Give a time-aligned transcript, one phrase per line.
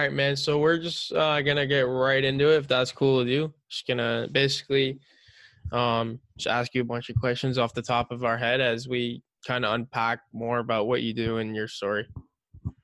[0.00, 0.34] right, man.
[0.34, 3.52] So we're just uh, gonna get right into it, if that's cool with you.
[3.68, 4.98] Just gonna basically
[5.72, 8.88] um, just ask you a bunch of questions off the top of our head as
[8.88, 12.06] we kind of unpack more about what you do and your story.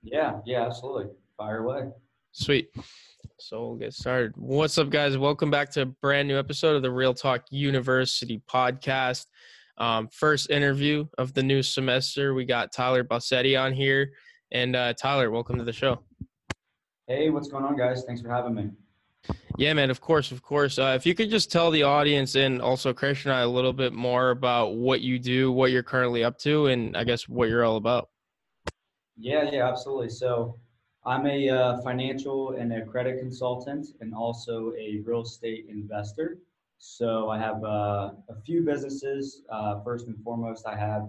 [0.02, 1.06] Yeah, yeah, absolutely.
[1.37, 1.88] Fire away.
[2.32, 2.68] Sweet.
[3.38, 4.33] So we'll get started.
[4.37, 5.16] What's up, guys?
[5.16, 9.27] Welcome back to a brand new episode of the Real Talk University podcast.
[9.78, 12.34] Um, first interview of the new semester.
[12.34, 14.12] We got Tyler Bossetti on here.
[14.52, 16.02] And uh, Tyler, welcome to the show.
[17.09, 18.02] Hey, what's going on, guys?
[18.02, 18.69] Thanks for having me.
[19.56, 19.91] Yeah, man.
[19.91, 20.77] Of course, of course.
[20.77, 23.73] Uh, if you could just tell the audience and also Christian and I a little
[23.73, 27.48] bit more about what you do, what you're currently up to, and I guess what
[27.48, 28.09] you're all about.
[29.16, 30.09] Yeah, yeah, absolutely.
[30.09, 30.59] So,
[31.05, 36.38] I'm a uh, financial and a credit consultant, and also a real estate investor.
[36.79, 39.43] So, I have uh, a few businesses.
[39.48, 41.09] Uh, first and foremost, I have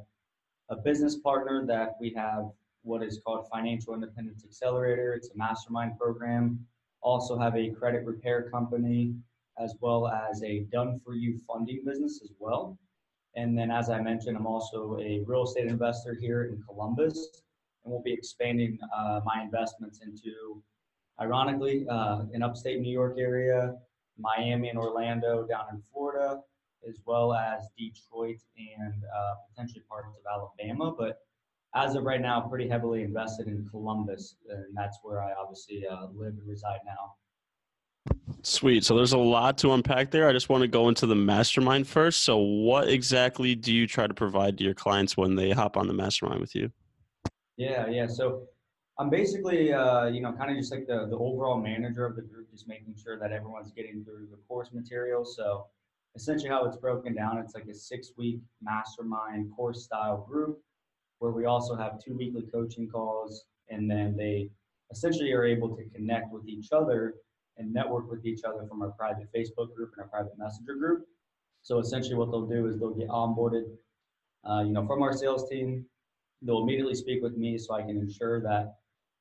[0.70, 2.52] a business partner that we have
[2.88, 5.14] what is called Financial Independence Accelerator.
[5.14, 6.66] It's a mastermind program.
[7.02, 9.14] Also have a credit repair company
[9.60, 12.78] as well as a done for you funding business as well.
[13.36, 17.42] And then, as I mentioned, I'm also a real estate investor here in Columbus,
[17.84, 20.64] and we'll be expanding uh, my investments into,
[21.22, 23.76] ironically, uh, in upstate New York area,
[24.18, 26.40] Miami and Orlando down in Florida,
[26.88, 30.96] as well as Detroit and uh, potentially parts of Alabama.
[30.98, 31.27] But
[31.76, 36.08] as of right now, pretty heavily invested in Columbus, and that's where I obviously uh,
[36.16, 37.14] live and reside now.
[38.42, 38.86] Sweet.
[38.86, 40.30] So there's a lot to unpack there.
[40.30, 42.24] I just want to go into the mastermind first.
[42.24, 45.88] So, what exactly do you try to provide to your clients when they hop on
[45.88, 46.72] the mastermind with you?
[47.58, 48.08] Yeah, yeah.
[48.08, 48.44] So,
[49.00, 52.22] I'm basically, uh, you know, kind of just like the, the overall manager of the
[52.22, 55.26] group, just making sure that everyone's getting through the course material.
[55.26, 55.66] So,
[56.16, 60.62] essentially, how it's broken down, it's like a six week mastermind course style group
[61.20, 64.50] where we also have two weekly coaching calls, and then they
[64.92, 67.16] essentially are able to connect with each other
[67.58, 71.06] and network with each other from our private Facebook group and our private messenger group.
[71.64, 73.66] So essentially, what they'll do is they'll get onboarded,
[74.48, 75.86] uh, you know, from our sales team.
[76.42, 78.76] They'll immediately speak with me so I can ensure that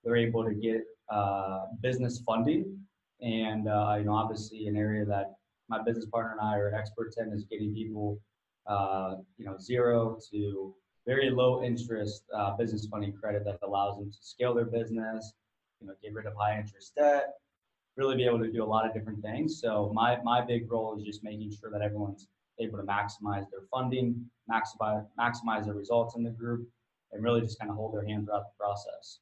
[0.04, 2.78] they're able to get uh, business funding.
[3.20, 5.32] And uh, you know, obviously, an area that
[5.69, 8.20] my business partner and I are experts in is getting people,
[8.66, 10.75] uh, you know, zero to
[11.06, 15.33] very low interest uh, business funding credit that allows them to scale their business,
[15.81, 17.34] you know, get rid of high interest debt,
[17.97, 19.61] really be able to do a lot of different things.
[19.61, 22.27] So my my big role is just making sure that everyone's
[22.59, 26.69] able to maximize their funding, maximize maximize their results in the group,
[27.12, 29.21] and really just kind of hold their hand throughout the process.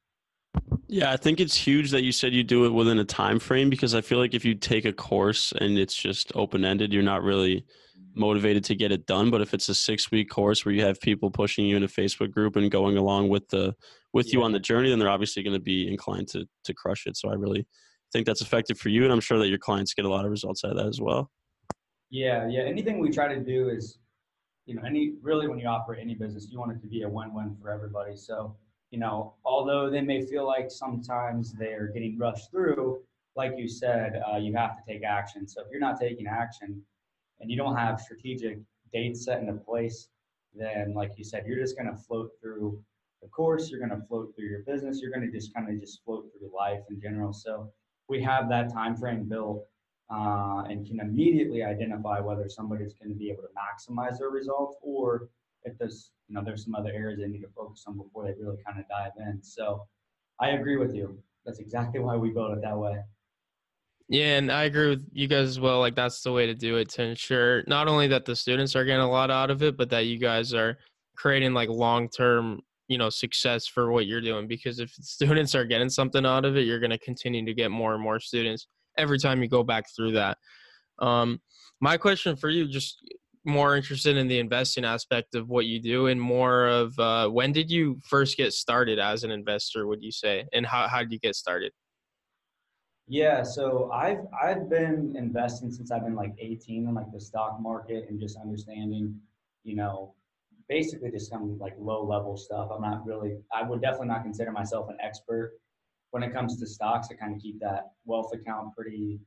[0.87, 3.69] Yeah, I think it's huge that you said you do it within a time frame
[3.69, 7.03] because I feel like if you take a course and it's just open ended, you're
[7.03, 7.65] not really
[8.15, 9.31] motivated to get it done.
[9.31, 11.89] But if it's a six week course where you have people pushing you in a
[11.89, 13.75] Facebook group and going along with the
[14.13, 14.35] with yeah.
[14.35, 17.17] you on the journey, then they're obviously going to be inclined to to crush it.
[17.17, 17.67] So I really
[18.13, 20.31] think that's effective for you, and I'm sure that your clients get a lot of
[20.31, 21.31] results out of that as well.
[22.11, 22.63] Yeah, yeah.
[22.63, 23.99] Anything we try to do is,
[24.67, 27.09] you know, any really when you operate any business, you want it to be a
[27.09, 28.17] win-win for everybody.
[28.17, 28.57] So,
[28.91, 33.01] you know, although they may feel like sometimes they're getting rushed through,
[33.35, 35.49] like you said, uh, you have to take action.
[35.49, 36.81] So if you're not taking action,
[37.41, 38.59] and you don't have strategic
[38.93, 40.09] dates set into place,
[40.55, 42.81] then like you said, you're just going to float through
[43.23, 43.71] the course.
[43.71, 45.01] You're going to float through your business.
[45.01, 47.33] You're going to just kind of just float through life in general.
[47.33, 47.73] So
[48.09, 49.67] we have that time frame built
[50.11, 54.77] uh, and can immediately identify whether somebody's going to be able to maximize their results
[54.83, 55.29] or
[55.65, 58.35] if there's you know there's some other areas they need to focus on before they
[58.39, 59.43] really kind of dive in.
[59.43, 59.87] So
[60.41, 61.19] I agree with you.
[61.45, 62.97] That's exactly why we built it that way.
[64.09, 65.81] Yeah, and I agree with you guys as well.
[65.81, 68.85] Like that's the way to do it to ensure not only that the students are
[68.85, 70.77] getting a lot out of it, but that you guys are
[71.17, 74.47] creating like long term, you know, success for what you're doing.
[74.47, 77.71] Because if students are getting something out of it, you're going to continue to get
[77.71, 78.67] more and more students
[78.99, 80.37] every time you go back through that.
[80.99, 81.41] Um,
[81.81, 82.99] my question for you, just
[83.47, 87.53] more interested in the investing aspect of what you do, and more of uh, when
[87.53, 89.87] did you first get started as an investor?
[89.87, 91.73] Would you say, and how how did you get started?
[93.07, 97.61] Yeah, so I've I've been investing since I've been like 18 in like the stock
[97.61, 99.21] market and just understanding,
[99.63, 100.15] you know,
[100.69, 102.71] basically just some like low level stuff.
[102.75, 105.59] I'm not really I would definitely not consider myself an expert
[106.13, 107.09] when it comes to stocks.
[107.11, 109.21] I kind of keep that wealth account pretty,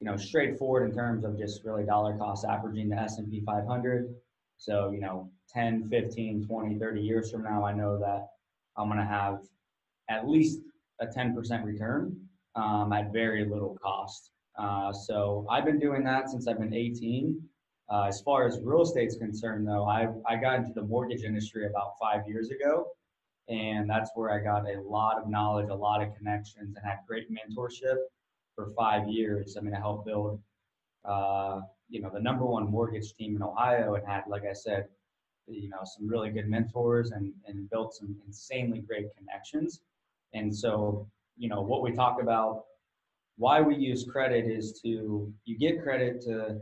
[0.00, 4.14] you know, straightforward in terms of just really dollar cost averaging the S&P 500.
[4.56, 8.28] So, you know, 10, 15, 20, 30 years from now, I know that
[8.76, 9.40] I'm going to have
[10.08, 10.60] at least
[11.00, 14.30] a 10% return um, at very little cost.
[14.58, 17.40] Uh, so I've been doing that since I've been 18.
[17.88, 21.66] Uh, as far as real estate's concerned, though, I, I got into the mortgage industry
[21.66, 22.86] about five years ago.
[23.48, 26.98] And that's where I got a lot of knowledge, a lot of connections, and had
[27.08, 27.96] great mentorship
[28.54, 29.56] for five years.
[29.56, 30.40] I mean, I helped build,
[31.04, 34.86] uh, you know, the number one mortgage team in Ohio and had, like I said,
[35.48, 39.80] you know, some really good mentors and, and built some insanely great connections.
[40.32, 41.08] And so,
[41.40, 42.64] you know, what we talk about,
[43.38, 46.60] why we use credit is to, you get credit to,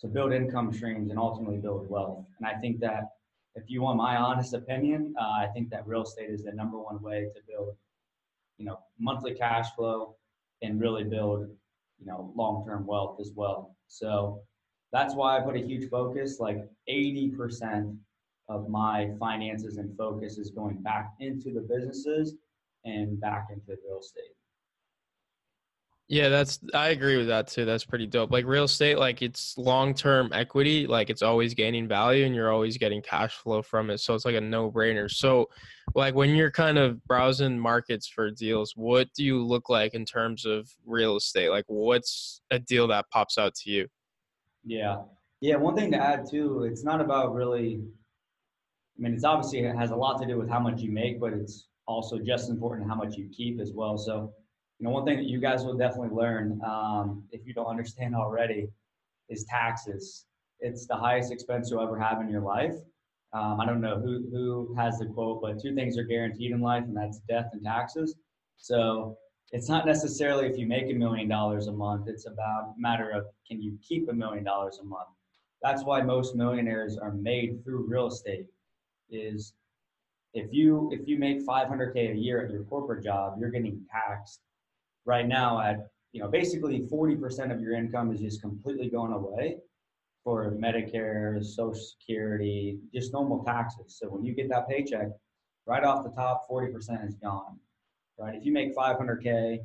[0.00, 2.24] to build income streams and ultimately build wealth.
[2.38, 3.08] And I think that
[3.56, 6.78] if you want my honest opinion, uh, I think that real estate is the number
[6.78, 7.74] one way to build,
[8.56, 10.14] you know, monthly cash flow
[10.62, 11.48] and really build,
[11.98, 13.74] you know, long-term wealth as well.
[13.88, 14.42] So
[14.92, 17.96] that's why I put a huge focus, like 80%
[18.48, 22.34] of my finances and focus is going back into the businesses
[22.84, 24.34] and back into real estate.
[26.06, 27.64] Yeah, that's I agree with that too.
[27.64, 28.30] That's pretty dope.
[28.30, 32.52] Like real estate, like it's long term equity, like it's always gaining value and you're
[32.52, 33.98] always getting cash flow from it.
[33.98, 35.10] So it's like a no brainer.
[35.10, 35.48] So
[35.94, 40.04] like when you're kind of browsing markets for deals, what do you look like in
[40.04, 41.48] terms of real estate?
[41.48, 43.88] Like what's a deal that pops out to you?
[44.62, 45.02] Yeah.
[45.40, 45.56] Yeah.
[45.56, 47.80] One thing to add too, it's not about really
[48.98, 51.18] I mean, it's obviously it has a lot to do with how much you make,
[51.18, 53.96] but it's also just important how much you keep as well.
[53.98, 54.32] So,
[54.78, 58.14] you know, one thing that you guys will definitely learn um, if you don't understand
[58.14, 58.68] already
[59.28, 60.26] is taxes.
[60.60, 62.74] It's the highest expense you'll ever have in your life.
[63.32, 66.60] Um, I don't know who who has the quote, but two things are guaranteed in
[66.60, 68.14] life, and that's death and taxes.
[68.56, 69.18] So
[69.50, 72.08] it's not necessarily if you make a million dollars a month.
[72.08, 75.08] It's about matter of can you keep a million dollars a month.
[75.62, 78.46] That's why most millionaires are made through real estate
[79.10, 79.52] is
[80.34, 84.40] if you if you make 500k a year at your corporate job, you're getting taxed
[85.06, 89.58] right now at you know basically 40% of your income is just completely going away
[90.24, 93.98] for Medicare, Social Security, just normal taxes.
[94.00, 95.08] So when you get that paycheck,
[95.66, 97.58] right off the top, 40% is gone.
[98.18, 98.34] Right?
[98.34, 99.58] If you make 500k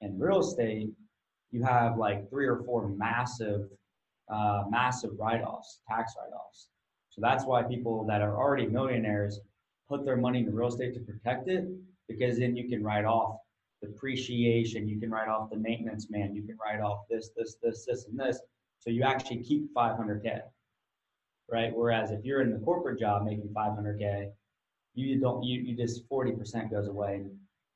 [0.00, 0.88] in real estate,
[1.50, 3.68] you have like three or four massive,
[4.32, 6.68] uh, massive write-offs, tax write-offs.
[7.10, 9.40] So that's why people that are already millionaires
[9.88, 11.68] put their money into real estate to protect it
[12.08, 13.38] because then you can write off
[13.82, 17.84] depreciation, you can write off the maintenance man, you can write off this, this, this,
[17.84, 18.40] this, and this.
[18.80, 20.40] So you actually keep 500K,
[21.50, 21.72] right?
[21.74, 24.30] Whereas if you're in the corporate job making 500K,
[24.94, 27.24] you don't, you, you just 40% goes away.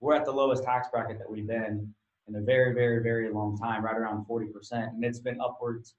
[0.00, 1.94] We're at the lowest tax bracket that we've been
[2.28, 4.48] in a very, very, very long time, right around 40%.
[4.72, 5.94] And it's been upwards,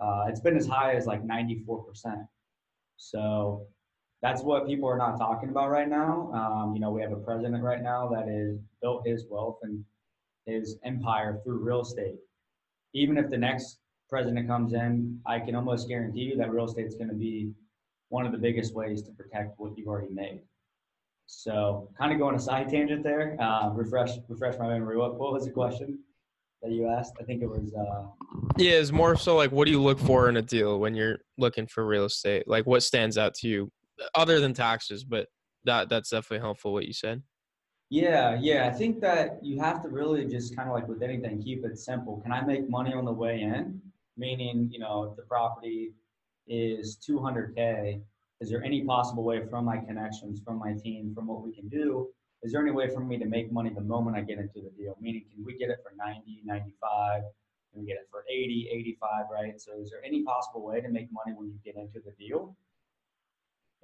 [0.00, 2.26] uh, it's been as high as like 94%.
[2.98, 3.66] So
[4.22, 6.30] that's what people are not talking about right now.
[6.32, 9.84] Um, you know, we have a president right now that is built his wealth and
[10.46, 12.16] his empire through real estate.
[12.94, 13.78] Even if the next
[14.08, 17.52] president comes in, I can almost guarantee you that real estate is going to be
[18.08, 20.40] one of the biggest ways to protect what you've already made.
[21.26, 23.36] So, kind of going a side tangent there.
[23.40, 24.96] Uh, refresh, refresh my memory.
[24.96, 25.98] What, what was the question?
[26.62, 27.14] that you asked?
[27.20, 27.72] I think it was.
[27.74, 28.06] Uh,
[28.56, 31.18] yeah, it's more so like, what do you look for in a deal when you're
[31.38, 32.46] looking for real estate?
[32.46, 33.70] Like, what stands out to you,
[34.14, 35.04] other than taxes?
[35.04, 35.28] But
[35.64, 36.72] that that's definitely helpful.
[36.72, 37.22] What you said.
[37.88, 38.66] Yeah, yeah.
[38.66, 41.78] I think that you have to really just kind of like with anything, keep it
[41.78, 42.20] simple.
[42.20, 43.80] Can I make money on the way in?
[44.16, 45.92] Meaning, you know, if the property
[46.48, 48.00] is 200k,
[48.40, 51.68] is there any possible way from my connections, from my team, from what we can
[51.68, 52.08] do
[52.42, 54.70] is there any way for me to make money the moment I get into the
[54.78, 54.96] deal?
[55.00, 57.22] Meaning, can we get it for 90, 95?
[57.72, 59.60] Can we get it for 80, 85, right?
[59.60, 62.56] So is there any possible way to make money when you get into the deal?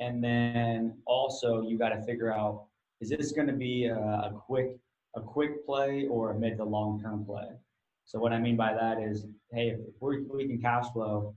[0.03, 2.65] And then also you got to figure out,
[3.01, 4.77] is this going to be a, quick,
[5.15, 7.47] a quick play or a mid to long term play?
[8.05, 11.37] So what I mean by that is, hey, if, we we can cash flow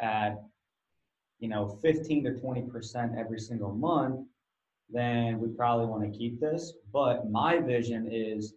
[0.00, 0.36] at,
[1.40, 4.20] you know, 15 to 20% every single month,
[4.88, 6.72] then we probably want to keep this.
[6.92, 8.54] But my vision is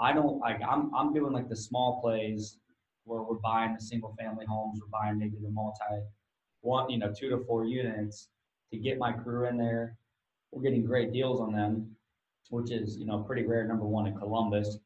[0.00, 2.56] I don't like I'm I'm doing like the small plays
[3.04, 6.02] where we're buying the single family homes, we're buying maybe the multi
[6.62, 8.28] one, you know, two to four units
[8.72, 9.96] to get my crew in there.
[10.52, 11.96] We're getting great deals on them,
[12.50, 14.78] which is, you know, pretty rare, number one in Columbus.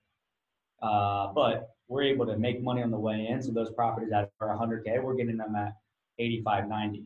[0.82, 3.42] Uh, but we're able to make money on the way in.
[3.42, 5.74] So those properties that are 100K, we're getting them at
[6.18, 7.04] 85, 90,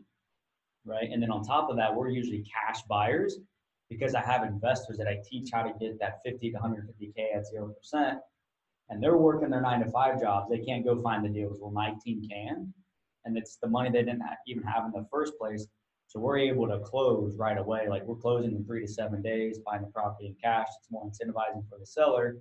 [0.84, 1.08] right?
[1.10, 3.38] And then on top of that, we're usually cash buyers
[3.88, 7.44] because I have investors that I teach how to get that 50 to 150K at
[7.54, 8.18] 0%,
[8.88, 10.48] and they're working their nine to five jobs.
[10.50, 11.58] They can't go find the deals.
[11.60, 12.72] Well, my team can.
[13.24, 15.66] And it's the money they didn't even have in the first place.
[16.08, 17.88] So we're able to close right away.
[17.88, 20.68] Like we're closing in three to seven days, buying the property in cash.
[20.78, 22.36] It's more incentivizing for the seller.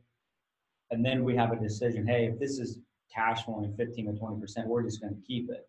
[0.91, 2.79] And then we have a decision hey, if this is
[3.13, 5.67] cash flowing 15 to 20%, we're just going to keep it.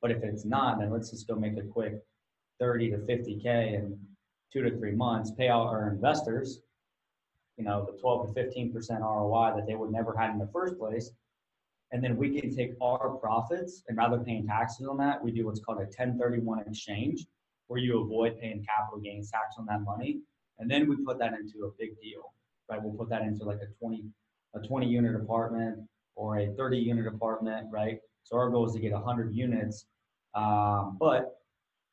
[0.00, 1.94] But if it's not, then let's just go make a quick
[2.60, 3.98] 30 to 50K in
[4.52, 6.60] two to three months, pay out our investors,
[7.56, 10.78] you know, the 12 to 15% ROI that they would never had in the first
[10.78, 11.10] place.
[11.94, 15.46] And then we can take our profits and rather paying taxes on that, we do
[15.46, 17.24] what's called a 1031 exchange
[17.68, 20.18] where you avoid paying capital gains tax on that money.
[20.58, 22.34] And then we put that into a big deal,
[22.68, 22.82] right?
[22.82, 24.06] We'll put that into like a 20,
[24.56, 28.00] a 20 unit apartment or a 30 unit apartment, right?
[28.24, 29.86] So our goal is to get 100 units.
[30.34, 31.36] Um, but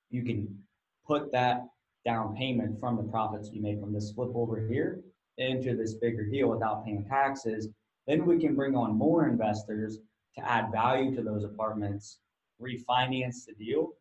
[0.10, 0.64] you can
[1.06, 1.68] put that
[2.06, 5.02] down payment from the profits you made from this flip over here
[5.38, 7.70] into this bigger deal without paying taxes.
[8.08, 10.00] Then we can bring on more investors
[10.38, 12.20] to add value to those apartments,
[12.62, 13.94] refinance the deal.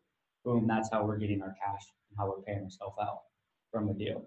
[0.43, 3.19] Boom, that's how we're getting our cash and how we're paying ourselves out
[3.71, 4.25] from the deal.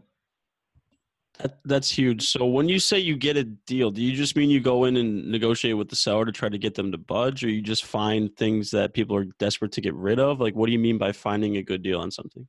[1.38, 2.28] That, that's huge.
[2.28, 4.96] So when you say you get a deal, do you just mean you go in
[4.96, 7.84] and negotiate with the seller to try to get them to budge, or you just
[7.84, 10.40] find things that people are desperate to get rid of?
[10.40, 12.46] Like, what do you mean by finding a good deal on something?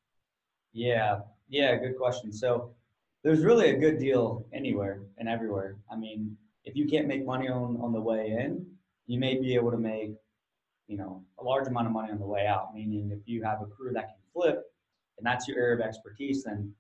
[0.74, 2.32] Yeah, yeah, good question.
[2.32, 2.76] So
[3.24, 5.78] there's really a good deal anywhere and everywhere.
[5.92, 8.66] I mean, if you can't make money on on the way in,
[9.08, 10.12] you may be able to make,
[10.88, 12.74] you know, a large amount of money on the way out.
[12.74, 14.64] Meaning, if you have a crew that can flip,
[15.18, 16.74] and that's your area of expertise, then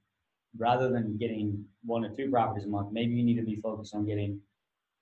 [0.58, 3.96] rather than getting one to two properties a month, maybe you need to be focused
[3.96, 4.40] on getting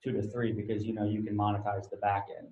[0.04, 2.48] two to three because you know you can monetize the back end.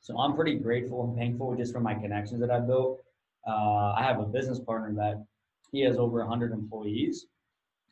[0.00, 3.00] So I'm pretty grateful and thankful just for my connections that I built.
[3.46, 5.24] Uh, I have a business partner that
[5.70, 7.26] he has over 100 employees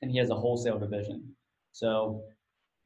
[0.03, 1.23] and he has a wholesale division.
[1.73, 2.23] So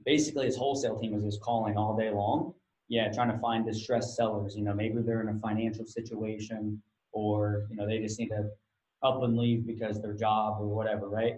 [0.05, 2.55] basically, his wholesale team is just calling all day long.
[2.89, 4.55] Yeah, trying to find distressed sellers.
[4.57, 6.83] You know, maybe they're in a financial situation
[7.13, 8.51] or, you know, they just need to
[9.03, 11.35] up and leave because their job or whatever, right?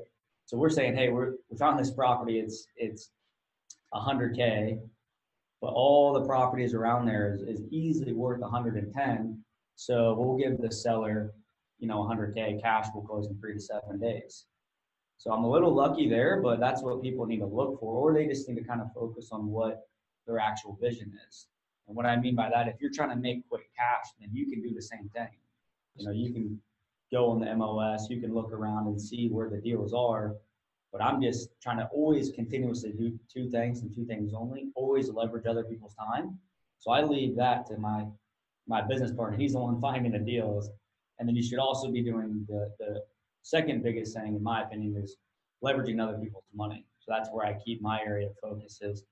[0.46, 2.38] So we're saying, hey, we're we found this property.
[2.38, 3.10] It's it's
[3.92, 4.78] 100k,
[5.60, 9.42] but all the properties around there is, is easily worth 110.
[9.74, 11.32] So we'll give the seller,
[11.78, 12.86] you know, 100k cash.
[12.94, 14.46] will close in three to seven days.
[15.18, 18.14] So I'm a little lucky there, but that's what people need to look for, or
[18.14, 19.88] they just need to kind of focus on what
[20.26, 21.46] their actual vision is.
[21.88, 24.46] And what I mean by that, if you're trying to make quick cash, then you
[24.46, 25.28] can do the same thing.
[25.94, 26.60] You know, you can
[27.12, 30.34] go on the MLS, you can look around and see where the deals are.
[30.92, 35.10] But I'm just trying to always continuously do two things and two things only, always
[35.10, 36.38] leverage other people's time.
[36.78, 38.06] So I leave that to my
[38.68, 39.36] my business partner.
[39.38, 40.70] He's the one finding the deals.
[41.18, 43.02] And then you should also be doing the, the
[43.46, 45.16] second biggest thing, in my opinion, is
[45.62, 46.84] leveraging other people's money.
[46.98, 49.04] So that's where I keep my area of focus is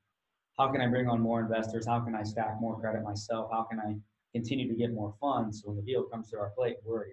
[0.58, 1.86] how can I bring on more investors?
[1.86, 3.50] How can I stack more credit myself?
[3.52, 3.94] How can I
[4.34, 7.12] continue to get more funds so when the deal comes to our plate, we're ready.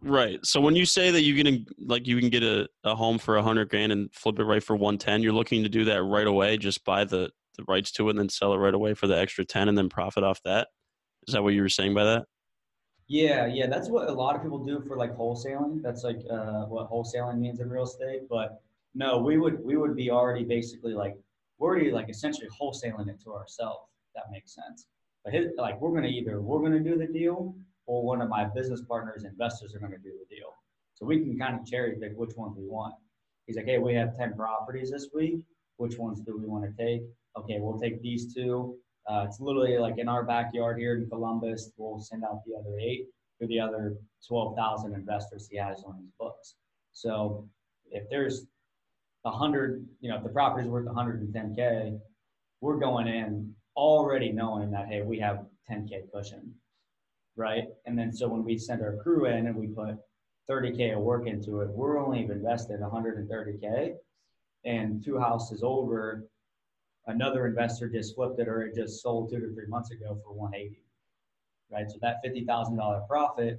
[0.00, 0.44] Right.
[0.44, 3.36] So when you say that you can like you can get a, a home for
[3.36, 6.02] a hundred grand and flip it right for one ten, you're looking to do that
[6.02, 8.94] right away, just buy the, the rights to it and then sell it right away
[8.94, 10.68] for the extra ten and then profit off that.
[11.28, 12.24] Is that what you were saying by that?
[13.12, 15.82] Yeah, yeah, that's what a lot of people do for like wholesaling.
[15.82, 18.22] That's like uh, what wholesaling means in real estate.
[18.26, 18.62] But
[18.94, 21.14] no, we would we would be already basically like
[21.58, 23.90] we're already like essentially wholesaling it to ourselves.
[24.14, 24.86] That makes sense.
[25.26, 27.54] But his, like we're gonna either we're gonna do the deal
[27.84, 30.54] or one of my business partners, investors are to do the deal.
[30.94, 32.94] So we can kind of cherry pick which ones we want.
[33.46, 35.40] He's like, hey, we have 10 properties this week.
[35.76, 37.02] Which ones do we want to take?
[37.36, 38.78] Okay, we'll take these two.
[39.08, 41.70] Uh, it's literally like in our backyard here in Columbus.
[41.76, 43.06] We'll send out the other eight
[43.38, 43.96] for the other
[44.28, 46.54] 12,000 investors he has on his books.
[46.92, 47.48] So
[47.90, 48.46] if there's
[49.24, 51.98] a hundred, you know, if the property's worth 110K,
[52.60, 56.54] we're going in already knowing that, hey, we have 10K cushion
[57.36, 57.64] right?
[57.86, 59.96] And then so when we send our crew in and we put
[60.50, 63.94] 30K of work into it, we're only invested 130K.
[64.64, 66.24] And two houses over,
[67.06, 70.32] another investor just flipped it or it just sold two to three months ago for
[70.32, 70.82] 180.
[71.70, 71.90] Right.
[71.90, 73.58] So that $50,000 profit,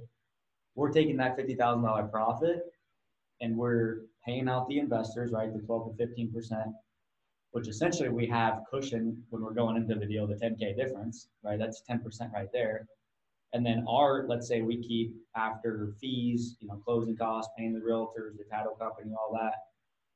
[0.74, 2.62] we're taking that $50,000 profit
[3.40, 5.52] and we're paying out the investors, right?
[5.52, 6.72] The 12 to 15%,
[7.50, 11.58] which essentially we have cushion when we're going into the deal, the 10K difference, right?
[11.58, 12.86] That's 10% right there.
[13.52, 17.80] And then our, let's say we keep after fees, you know, closing costs, paying the
[17.80, 19.54] realtors, the title company, all that.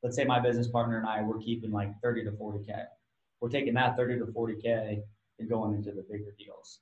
[0.03, 2.85] Let's say my business partner and I, we're keeping like 30 to 40K.
[3.41, 5.01] We're taking that 30 to 40K
[5.39, 6.81] and going into the bigger deals.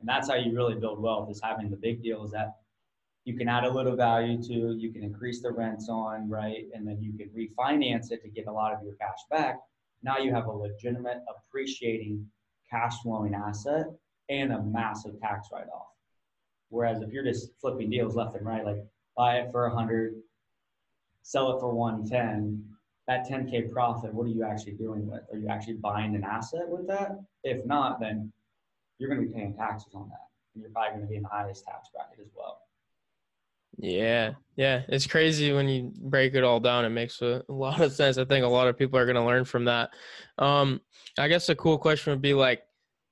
[0.00, 2.56] And that's how you really build wealth is having the big deals that
[3.24, 6.64] you can add a little value to, you can increase the rents on, right?
[6.74, 9.60] And then you can refinance it to get a lot of your cash back.
[10.02, 12.26] Now you have a legitimate appreciating
[12.70, 13.86] cash flowing asset
[14.30, 15.88] and a massive tax write off.
[16.70, 18.82] Whereas if you're just flipping deals left and right, like
[19.16, 20.14] buy it for 100,
[21.22, 22.64] sell it for 110,
[23.10, 25.22] that 10K profit, what are you actually doing with?
[25.32, 27.18] Are you actually buying an asset with that?
[27.42, 28.32] If not, then
[28.98, 30.28] you're going to be paying taxes on that.
[30.54, 32.60] And you're probably going to be in the highest tax bracket as well.
[33.78, 36.84] Yeah, yeah, it's crazy when you break it all down.
[36.84, 38.16] It makes a, a lot of sense.
[38.16, 39.90] I think a lot of people are going to learn from that.
[40.38, 40.80] Um,
[41.18, 42.62] I guess a cool question would be like,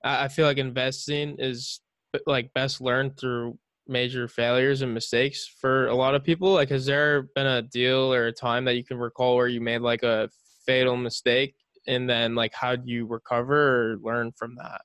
[0.04, 1.80] I, I feel like investing is
[2.24, 6.52] like best learned through major failures and mistakes for a lot of people.
[6.52, 9.60] Like, has there been a deal or a time that you can recall where you
[9.60, 10.28] made like a
[10.66, 11.54] fatal mistake,
[11.86, 14.82] and then like how do you recover or learn from that?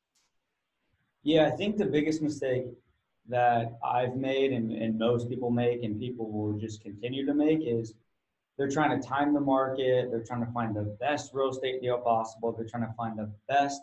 [1.24, 2.66] Yeah, I think the biggest mistake
[3.30, 7.60] that I've made and, and most people make and people will just continue to make
[7.62, 7.94] is
[8.58, 10.10] they're trying to time the market.
[10.12, 12.52] They're trying to find the best real estate deal possible.
[12.52, 13.82] They're trying to find the best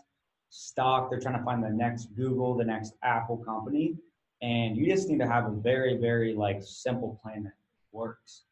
[0.51, 1.11] stock.
[1.11, 3.97] They're trying to find the next Google, the next Apple company.
[4.43, 7.53] And you just need to have a very, very like simple plan that
[7.93, 8.45] works.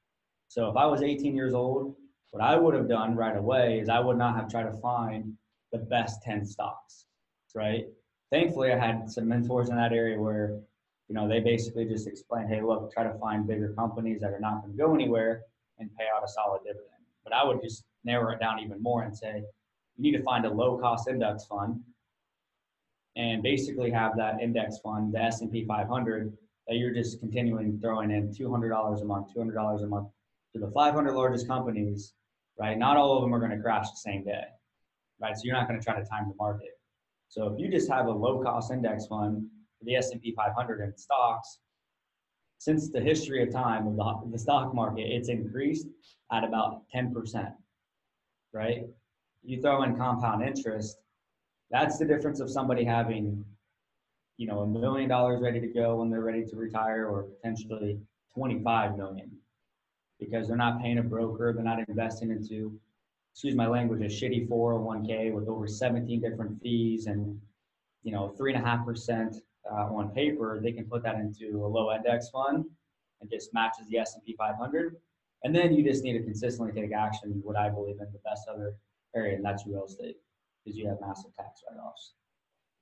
[0.49, 1.97] So if I was 18 years old,
[2.31, 5.35] what I would have done right away is I would not have tried to find
[5.73, 7.07] the best 10 stocks,
[7.55, 7.87] right?
[8.31, 10.61] Thankfully, I had some mentors in that area where
[11.09, 14.41] you know, they basically just explain, hey, look, try to find bigger companies that are
[14.41, 15.43] not going to go anywhere
[15.79, 16.85] and pay out a solid dividend.
[17.25, 19.43] But I would just narrow it down even more and say,
[19.97, 21.81] you need to find a low cost index fund
[23.19, 26.33] and basically have that index fund, the S&P 500,
[26.69, 30.09] that you're just continuing throwing in $200 a month, $200 a month
[30.55, 32.15] to the 500 largest companies,
[32.59, 32.79] right?
[32.79, 34.45] Not all of them are going to crash the same day,
[35.21, 35.37] right?
[35.37, 36.71] So you're not going to try to time the market.
[37.29, 39.47] So if you just have a low cost index fund
[39.83, 41.59] the S&P 500 in stocks,
[42.59, 45.87] since the history of time of the, the stock market, it's increased
[46.33, 47.53] at about 10%,
[48.53, 48.83] right?
[49.45, 50.99] You throw in compound interest,
[51.71, 53.45] that's the difference of somebody having,
[54.37, 57.99] you know, a million dollars ready to go when they're ready to retire or potentially
[58.35, 59.31] 25 million
[60.19, 62.79] because they're not paying a broker, they're not investing into,
[63.33, 67.39] excuse my language, a shitty 401k with over 17 different fees and,
[68.03, 69.37] you know, three and a half percent
[69.71, 72.65] uh, on paper, they can put that into a low index fund
[73.21, 74.97] and just matches the S&P 500.
[75.45, 77.41] And then you just need to consistently take action.
[77.45, 78.75] What I believe in the best other
[79.15, 80.17] area, and that's real estate,
[80.65, 82.15] because you have massive tax write-offs.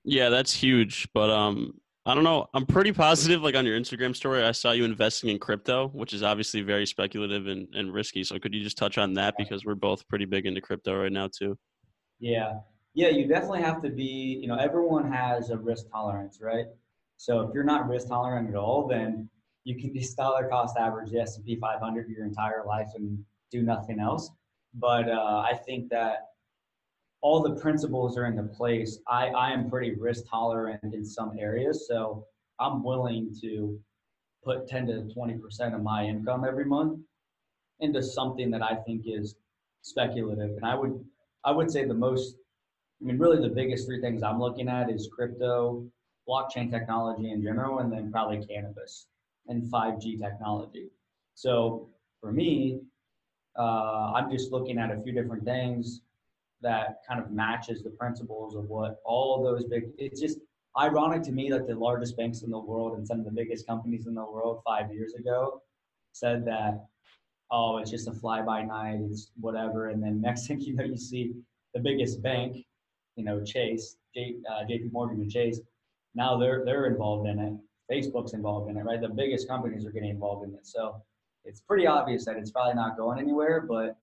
[0.05, 1.09] Yeah, that's huge.
[1.13, 1.75] But um,
[2.07, 2.47] I don't know.
[2.55, 3.43] I'm pretty positive.
[3.43, 6.87] Like on your Instagram story, I saw you investing in crypto, which is obviously very
[6.87, 8.23] speculative and, and risky.
[8.23, 11.13] So could you just touch on that because we're both pretty big into crypto right
[11.13, 11.59] now too?
[12.21, 12.55] Yeah,
[12.95, 16.67] yeah, you definitely have to be, you know, everyone has a risk tolerance, right?
[17.17, 19.29] So if you're not risk tolerant at all, then
[19.65, 23.19] you can just dollar cost average the S&P 500 your entire life and
[23.51, 24.31] do nothing else.
[24.75, 26.29] But uh, I think that
[27.27, 29.01] all the principles are into place.
[29.09, 32.25] I, I am pretty risk tolerant in some areas, so
[32.61, 33.77] I'm willing to
[34.45, 37.01] put 10 to 20% of my income every month
[37.81, 39.35] into something that I think is
[39.83, 40.51] speculative.
[40.51, 41.05] And I would
[41.45, 42.37] I would say the most
[43.03, 45.85] I mean, really the biggest three things I'm looking at is crypto,
[46.29, 49.09] blockchain technology in general, and then probably cannabis
[49.49, 50.91] and 5G technology.
[51.35, 51.89] So
[52.21, 52.83] for me,
[53.59, 56.03] uh, I'm just looking at a few different things
[56.63, 59.85] that kind of matches the principles of what all those big.
[59.99, 60.39] It's just
[60.79, 63.67] ironic to me that the largest banks in the world and some of the biggest
[63.67, 65.63] companies in the world five years ago
[66.13, 66.85] said that,
[67.51, 70.85] oh, it's just a fly by night, it's whatever, and then next thing you know,
[70.85, 71.35] you see
[71.75, 72.65] the biggest bank
[73.17, 75.61] you know, Chase, J, uh, JP Morgan and Chase,
[76.15, 77.55] now they're, they're involved in it.
[77.91, 79.01] Facebook's involved in it, right?
[79.01, 80.67] The biggest companies are getting involved in it.
[80.67, 81.03] So
[81.45, 83.97] it's pretty obvious that it's probably not going anywhere, but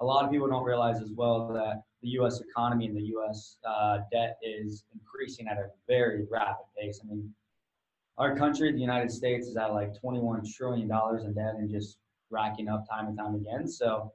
[0.00, 2.40] a lot of people don't realize as well that the U.S.
[2.40, 3.56] economy and the U.S.
[3.66, 7.00] Uh, debt is increasing at a very rapid pace.
[7.02, 7.32] I mean,
[8.16, 11.98] our country, the United States, is at like 21 trillion dollars in debt and just
[12.30, 13.66] racking up time and time again.
[13.66, 14.12] So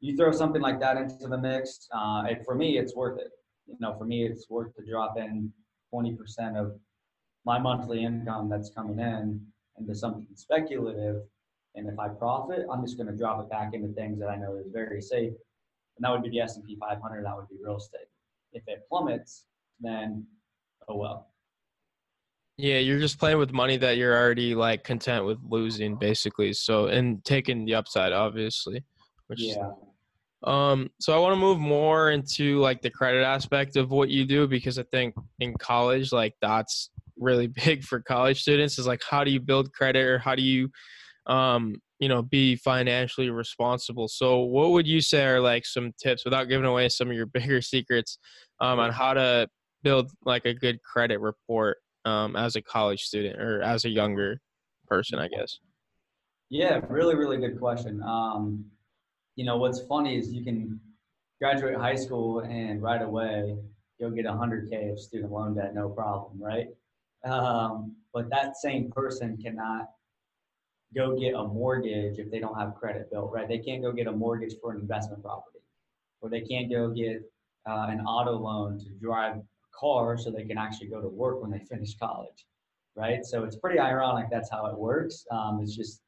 [0.00, 3.30] you throw something like that into the mix, uh, it, for me, it's worth it
[3.66, 5.52] you know, for me, it's worth to drop in
[5.92, 6.16] 20%
[6.56, 6.78] of
[7.44, 9.40] my monthly income that's coming in
[9.78, 11.22] into something speculative.
[11.74, 14.36] And if I profit, I'm just going to drop it back into things that I
[14.36, 15.32] know is very safe.
[15.96, 17.24] And that would be the S&P 500.
[17.24, 18.06] That would be real estate.
[18.52, 19.46] If it plummets,
[19.80, 20.24] then
[20.88, 21.28] oh well.
[22.56, 26.52] Yeah, you're just playing with money that you're already like content with losing, basically.
[26.52, 28.84] So and taking the upside, obviously.
[29.26, 29.70] Which yeah.
[30.44, 34.24] Um, so I want to move more into like the credit aspect of what you
[34.24, 39.00] do because I think in college, like that's really big for college students is like
[39.08, 40.68] how do you build credit or how do you
[41.26, 44.08] um you know be financially responsible.
[44.08, 47.26] So what would you say are like some tips without giving away some of your
[47.34, 48.18] bigger secrets
[48.60, 49.48] um on how to
[49.82, 54.40] build like a good credit report um as a college student or as a younger
[54.86, 55.58] person i guess?
[56.50, 58.02] Yeah really really good question.
[58.02, 58.66] Um
[59.36, 60.80] you know, what's funny is you can
[61.40, 63.56] graduate high school and right away
[63.98, 66.68] you'll get 100K of student loan debt, no problem, right?
[67.24, 69.88] Um, but that same person cannot
[70.94, 73.48] go get a mortgage if they don't have credit built, right?
[73.48, 75.60] They can't go get a mortgage for an investment property,
[76.20, 77.22] or they can't go get
[77.66, 79.42] uh, an auto loan to drive a
[79.78, 82.46] car so they can actually go to work when they finish college,
[82.94, 83.24] right?
[83.24, 85.26] So it's pretty ironic that's how it works.
[85.30, 86.02] Um, it's just,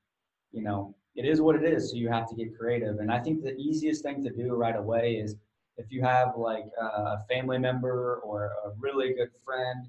[0.52, 1.90] you know, it is what it is.
[1.90, 2.98] So you have to get creative.
[2.98, 5.36] And I think the easiest thing to do right away is
[5.78, 9.88] if you have like a family member or a really good friend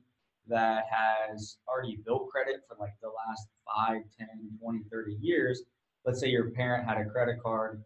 [0.50, 3.48] that has already built credit for like the last
[3.88, 4.28] 5 10
[4.62, 5.64] 20 30 years.
[6.06, 7.84] Let's say your parent had a credit card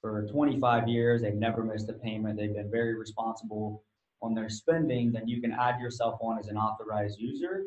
[0.00, 3.82] for 25 years they've never missed a payment they've been very responsible
[4.20, 7.64] on their spending then you can add yourself on as an authorized user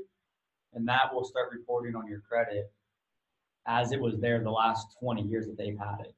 [0.73, 2.71] and that will start reporting on your credit
[3.67, 6.15] as it was there the last 20 years that they've had it.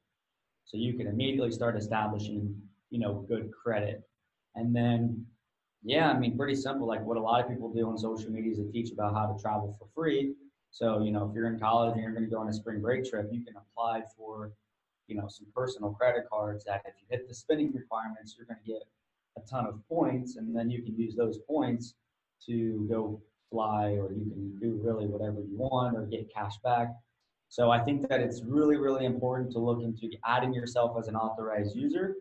[0.64, 2.54] So you can immediately start establishing
[2.90, 4.02] you know good credit.
[4.54, 5.26] And then
[5.82, 6.86] yeah, I mean, pretty simple.
[6.86, 9.26] Like what a lot of people do on social media is they teach about how
[9.32, 10.34] to travel for free.
[10.70, 12.80] So, you know, if you're in college and you're going to go on a spring
[12.80, 14.52] break trip, you can apply for,
[15.06, 18.60] you know, some personal credit cards that if you hit the spending requirements, you're going
[18.64, 18.82] to get
[19.36, 20.36] a ton of points.
[20.36, 21.94] And then you can use those points
[22.46, 26.88] to go fly or you can do really whatever you want or get cash back.
[27.48, 31.16] So I think that it's really, really important to look into adding yourself as an
[31.16, 32.14] authorized user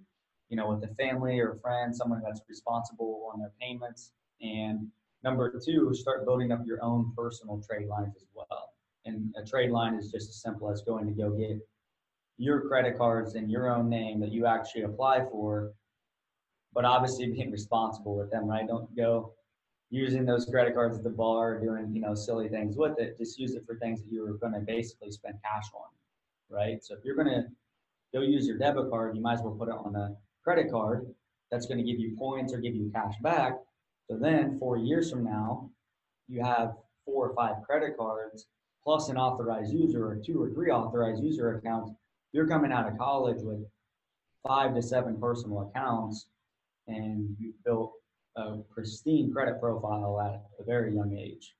[0.49, 4.11] you know, with a family or a friend, someone that's responsible on their payments.
[4.41, 4.87] And
[5.23, 8.73] number two, start building up your own personal trade lines as well.
[9.05, 11.57] And a trade line is just as simple as going to go get
[12.37, 15.73] your credit cards in your own name that you actually apply for,
[16.73, 18.67] but obviously being responsible with them, right?
[18.67, 19.33] Don't go
[19.91, 23.17] using those credit cards at the bar or doing, you know, silly things with it.
[23.17, 25.87] Just use it for things that you're going to basically spend cash on,
[26.49, 26.83] right?
[26.83, 27.43] So if you're going to
[28.13, 31.07] go use your debit card, you might as well put it on a credit card
[31.51, 33.53] that's going to give you points or give you cash back.
[34.09, 35.69] So then four years from now,
[36.27, 36.73] you have
[37.05, 38.47] four or five credit cards
[38.83, 41.91] plus an authorized user or two or three authorized user accounts.
[42.31, 43.59] You're coming out of college with
[44.47, 46.27] five to seven personal accounts
[46.87, 47.93] and you've built
[48.35, 51.55] a pristine credit profile at a very young age.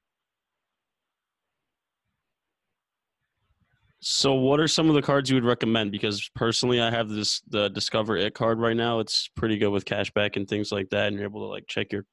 [4.11, 5.91] So, what are some of the cards you would recommend?
[5.91, 8.97] Because personally, I have this the Discover It card right now.
[8.97, 11.91] It's pretty good with cashback and things like that, and you're able to like check
[11.91, 12.05] your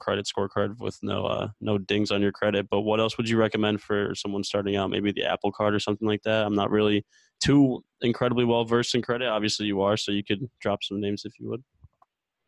[0.00, 2.66] credit scorecard with no uh, no dings on your credit.
[2.68, 4.90] But what else would you recommend for someone starting out?
[4.90, 6.44] Maybe the Apple Card or something like that.
[6.44, 7.06] I'm not really
[7.40, 9.28] too incredibly well versed in credit.
[9.28, 11.62] Obviously, you are, so you could drop some names if you would.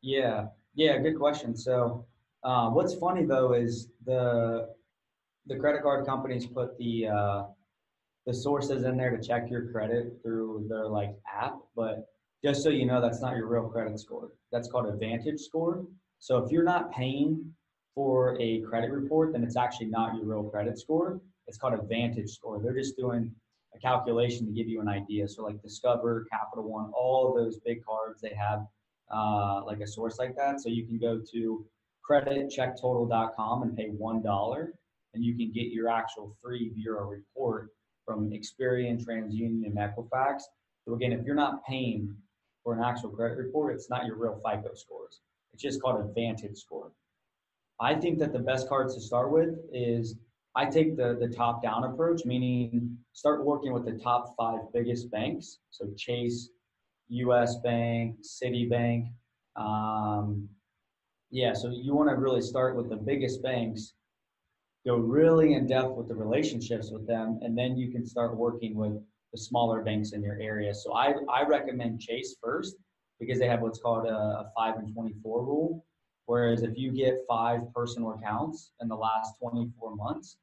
[0.03, 1.57] Yeah, yeah, good question.
[1.57, 2.05] So,
[2.42, 4.71] uh, what's funny though is the
[5.47, 7.45] the credit card companies put the uh,
[8.27, 12.09] the sources in there to check your credit through their like app, but
[12.45, 14.31] just so you know, that's not your real credit score.
[14.53, 15.85] That's called a Vantage score.
[16.19, 17.53] So if you're not paying
[17.95, 21.21] for a credit report, then it's actually not your real credit score.
[21.47, 22.61] It's called a Vantage score.
[22.61, 23.33] They're just doing
[23.75, 25.29] a calculation to give you an idea.
[25.29, 28.67] So like Discover, Capital One, all those big cards, they have
[29.12, 30.61] uh, like a source like that.
[30.61, 31.65] So you can go to
[32.09, 34.73] creditchecktotal.com and pay one dollar,
[35.15, 37.71] and you can get your actual free bureau report
[38.07, 40.42] from Experian, TransUnion, and Equifax.
[40.87, 42.14] So again, if you're not paying
[42.62, 45.21] for an actual credit report, it's not your real FICO scores.
[45.53, 46.92] It's just called a Vantage score.
[47.81, 50.16] I think that the best cards to start with is
[50.55, 55.11] I take the, the top down approach, meaning start working with the top five biggest
[55.11, 55.59] banks.
[55.71, 56.49] So Chase,
[57.09, 59.09] US Bank, Citibank.
[59.57, 60.49] Um,
[61.31, 63.95] yeah, so you want to really start with the biggest banks
[64.87, 68.77] go really in depth with the relationships with them, and then you can start working
[68.77, 68.92] with
[69.33, 70.72] the smaller banks in your area.
[70.72, 72.77] So I, I recommend Chase first
[73.18, 75.85] because they have what's called a, a 5 and 24 rule.
[76.27, 80.38] Whereas if you get five personal accounts in the last 24 months,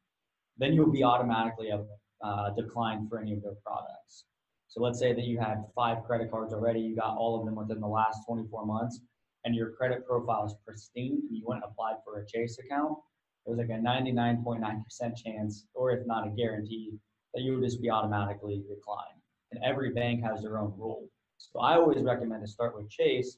[0.57, 1.83] then you'll be automatically a
[2.25, 4.25] uh, decline for any of their products.
[4.67, 7.55] So let's say that you had five credit cards already, you got all of them
[7.55, 8.99] within the last 24 months,
[9.45, 12.97] and your credit profile is pristine, and you went and applied for a Chase account,
[13.45, 16.93] there's like a 99.9% chance, or if not a guarantee,
[17.33, 19.19] that you would just be automatically declined.
[19.51, 21.07] And every bank has their own rule.
[21.37, 23.37] So I always recommend to start with Chase.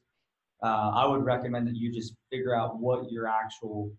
[0.64, 3.92] Uh, I would recommend that you just figure out what your actual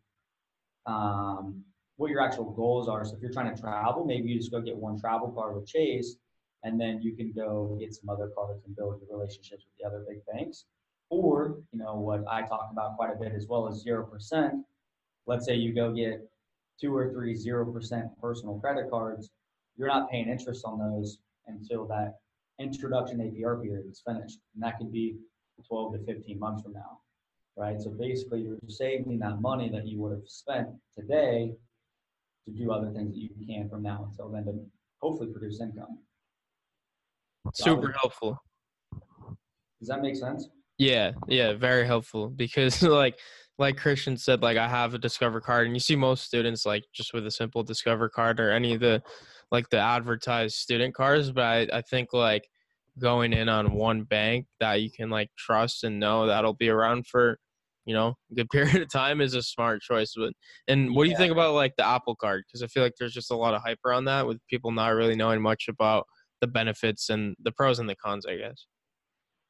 [0.87, 1.63] um,
[1.97, 3.05] what your actual goals are.
[3.05, 5.67] So if you're trying to travel, maybe you just go get one travel card with
[5.67, 6.17] Chase,
[6.63, 9.87] and then you can go get some other cards and build your relationships with the
[9.87, 10.67] other big banks.
[11.09, 14.65] Or, you know, what I talk about quite a bit as well as zero percent
[15.27, 16.21] let's say you go get
[16.81, 19.31] two or three zero percent personal credit cards,
[19.77, 22.15] you're not paying interest on those until that
[22.59, 25.17] introduction APR period is finished, and that could be
[25.69, 27.01] 12 to 15 months from now,
[27.57, 27.81] right?
[27.81, 31.53] So basically, you're saving that money that you would have spent today
[32.47, 34.53] to do other things that you can from now until then to
[35.01, 35.99] hopefully produce income.
[37.55, 38.39] Super helpful.
[39.81, 40.49] Does that make sense?
[40.79, 43.19] Yeah, yeah, very helpful because like
[43.59, 46.85] like Christian said, like I have a Discover card, and you see most students like
[46.93, 49.03] just with a simple Discover card or any of the
[49.51, 51.33] like the advertised student cards.
[51.33, 52.49] But I, I think like
[52.99, 57.07] going in on one bank that you can like trust and know that'll be around
[57.07, 57.39] for
[57.85, 60.13] you know a good period of time is a smart choice.
[60.17, 60.33] But
[60.69, 61.19] and what do you Yeah.
[61.19, 62.45] think about like the Apple card?
[62.47, 64.89] Because I feel like there's just a lot of hype around that with people not
[64.89, 66.07] really knowing much about
[66.43, 68.27] the benefits and the pros and the cons.
[68.27, 68.67] I guess.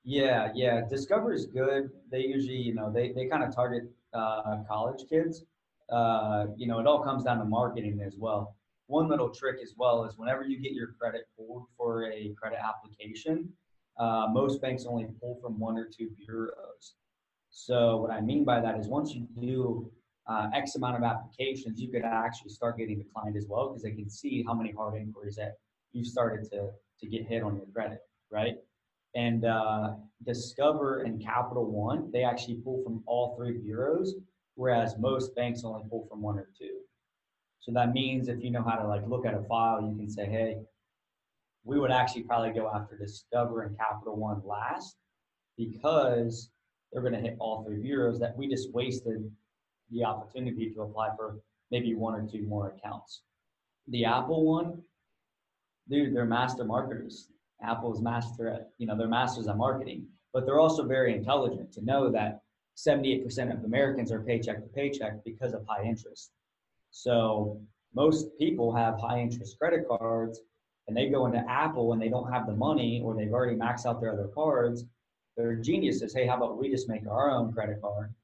[0.06, 0.82] Yeah, yeah.
[0.88, 1.90] Discover is good.
[2.12, 5.44] They usually, you know, they, they kind of target uh, college kids.
[5.90, 8.54] Uh, you know, it all comes down to marketing as well.
[8.86, 12.60] One little trick as well is whenever you get your credit pulled for a credit
[12.60, 13.48] application,
[13.98, 16.94] uh, most banks only pull from one or two bureaus.
[17.50, 19.90] So what I mean by that is once you do
[20.28, 23.90] uh, X amount of applications, you could actually start getting declined as well because they
[23.90, 25.54] can see how many hard inquiries that
[25.92, 27.98] you've started to to get hit on your credit,
[28.30, 28.54] right?
[29.16, 34.14] And uh, Discover and Capital One, they actually pull from all three bureaus,
[34.54, 36.80] whereas most banks only pull from one or two.
[37.60, 40.08] So that means if you know how to like look at a file, you can
[40.08, 40.58] say, hey,
[41.64, 44.96] we would actually probably go after Discover and Capital One last
[45.56, 46.50] because
[46.92, 49.28] they're going to hit all three bureaus that we just wasted
[49.90, 51.38] the opportunity to apply for
[51.70, 53.22] maybe one or two more accounts.
[53.88, 54.82] The Apple one,
[55.88, 57.28] dude, they're master marketers.
[57.62, 61.84] Apple's master at, you know, they're masters at marketing, but they're also very intelligent to
[61.84, 62.40] know that
[62.76, 66.30] 78% of Americans are paycheck to paycheck because of high interest.
[66.90, 67.60] So
[67.94, 70.40] most people have high interest credit cards
[70.86, 73.86] and they go into Apple and they don't have the money or they've already maxed
[73.86, 74.84] out their other cards.
[75.36, 76.14] They're geniuses.
[76.14, 78.14] Hey, how about we just make our own credit card?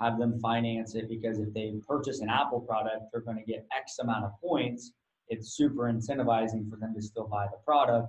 [0.00, 3.66] Have them finance it because if they purchase an Apple product, they're going to get
[3.74, 4.92] X amount of points.
[5.28, 8.08] It's super incentivizing for them to still buy the product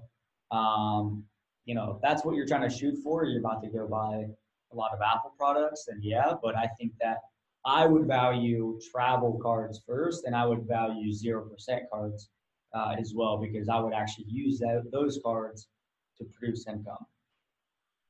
[0.52, 1.24] um,
[1.66, 4.26] you know, if that's what you're trying to shoot for, you're about to go buy
[4.72, 6.34] a lot of Apple products, then yeah.
[6.42, 7.18] But I think that
[7.66, 12.30] I would value travel cards first, and I would value zero percent cards
[12.74, 15.68] uh, as well because I would actually use that, those cards
[16.18, 17.06] to produce income.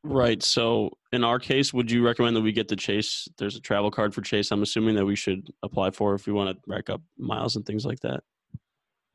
[0.03, 0.41] Right.
[0.41, 3.27] So in our case, would you recommend that we get the Chase?
[3.37, 4.51] There's a travel card for Chase.
[4.51, 7.65] I'm assuming that we should apply for if we want to rack up miles and
[7.65, 8.23] things like that.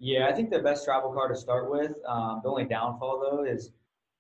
[0.05, 1.97] Yeah, I think the best travel card to start with.
[2.09, 3.71] Um, the only downfall though is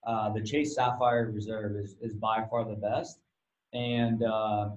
[0.06, 3.18] uh, the Chase Sapphire Reserve is, is by far the best,
[3.72, 4.68] and uh,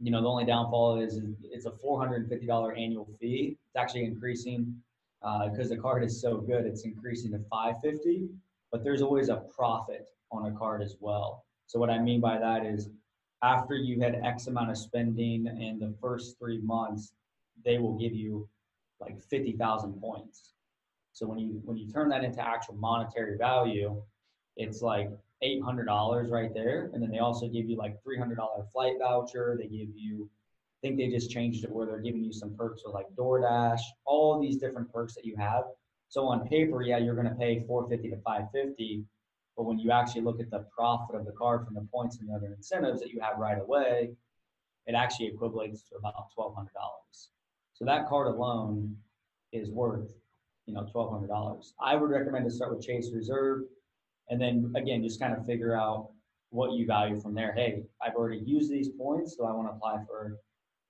[0.00, 3.56] you know the only downfall is, it's a four hundred and fifty dollar annual fee.
[3.68, 4.74] It's actually increasing
[5.22, 6.66] because the card is so good.
[6.66, 8.28] It's increasing to five fifty,
[8.72, 11.44] but there's always a profit on a card as well.
[11.68, 12.88] So what I mean by that is
[13.44, 17.12] after you had X amount of spending in the first three months,
[17.64, 18.48] they will give you
[19.00, 20.52] like 50,000 points.
[21.12, 24.02] So when you when you turn that into actual monetary value,
[24.56, 25.10] it's like
[25.42, 26.90] $800 right there.
[26.92, 28.36] And then they also give you like $300
[28.72, 29.56] flight voucher.
[29.58, 30.28] They give you,
[30.78, 33.80] I think they just changed it where they're giving you some perks with like DoorDash,
[34.04, 35.64] all these different perks that you have.
[36.08, 39.04] So on paper, yeah, you're going to pay 450 to 550,
[39.56, 42.28] but when you actually look at the profit of the card from the points and
[42.28, 44.10] the other incentives that you have right away,
[44.86, 46.66] it actually equates to about $1,200.
[47.74, 48.96] So that card alone
[49.52, 50.12] is worth,
[50.66, 51.74] you know, twelve hundred dollars.
[51.80, 53.62] I would recommend to start with Chase Reserve,
[54.30, 56.08] and then again, just kind of figure out
[56.50, 57.52] what you value from there.
[57.52, 60.38] Hey, I've already used these points, so I want to apply for,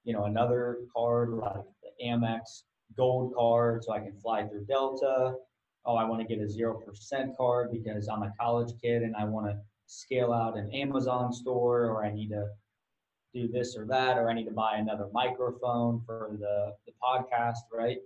[0.04, 2.64] you know, another card like the Amex
[2.96, 5.34] Gold card, so I can fly through Delta.
[5.86, 9.16] Oh, I want to get a zero percent card because I'm a college kid and
[9.16, 12.46] I want to scale out an Amazon store, or I need to
[13.34, 17.58] do this or that, or I need to buy another microphone for the, the podcast,
[17.72, 17.98] right?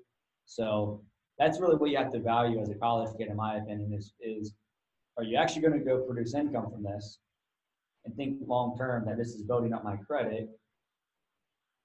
[0.46, 1.02] So
[1.38, 4.14] that's really what you have to value as a college kid, in my opinion, is
[4.20, 4.54] is
[5.16, 7.18] are you actually going to go produce income from this
[8.04, 10.48] and think long term that this is building up my credit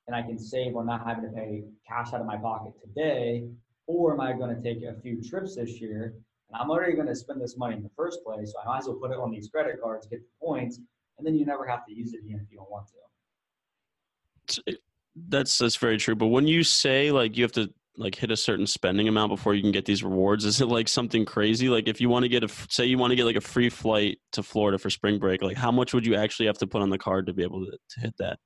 [0.08, 3.47] and I can save on not having to pay cash out of my pocket today,
[3.88, 6.13] or am I going to take a few trips this year
[6.49, 8.79] and I'm already going to spend this money in the first place, so I might
[8.79, 10.79] as well put it on these credit cards, get the points,
[11.17, 12.93] and then you never have to use it again if you don't want to.
[15.15, 16.15] That's that's very true.
[16.15, 19.53] But when you say like you have to like hit a certain spending amount before
[19.53, 21.69] you can get these rewards, is it like something crazy?
[21.69, 23.69] Like if you want to get a say you want to get like a free
[23.69, 26.82] flight to Florida for spring break, like how much would you actually have to put
[26.82, 28.39] on the card to be able to, to hit that?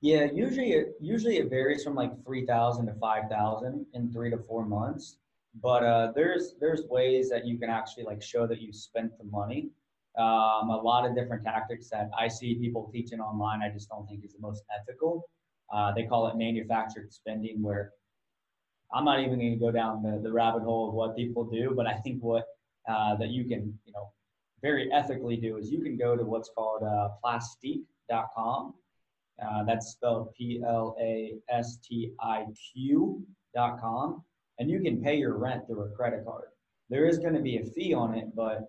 [0.00, 4.30] Yeah, usually it usually it varies from like three thousand to five thousand in three
[4.30, 5.18] to four months.
[5.62, 9.24] But uh, there's there's ways that you can actually like show that you spent the
[9.24, 9.70] money.
[10.18, 13.62] Um, a lot of different tactics that I see people teaching online.
[13.62, 15.28] I just don't think is the most ethical.
[15.72, 17.92] Uh, they call it manufactured spending, where
[18.92, 21.72] I'm not even going to go down the, the rabbit hole of what people do,
[21.74, 22.44] but I think what
[22.88, 24.12] uh, that you can, you know,
[24.60, 28.74] very ethically do is you can go to what's called uh, plastiq.com.
[29.42, 34.22] Uh, that's spelled P L A S T I Q.com.
[34.58, 36.48] And you can pay your rent through a credit card.
[36.90, 38.66] There is going to be a fee on it, but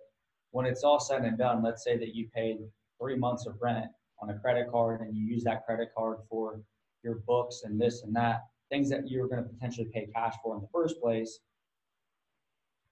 [0.53, 2.59] when it's all said and done, let's say that you paid
[3.01, 3.87] three months of rent
[4.21, 6.61] on a credit card and you use that credit card for
[7.03, 10.55] your books and this and that, things that you're going to potentially pay cash for
[10.55, 11.39] in the first place,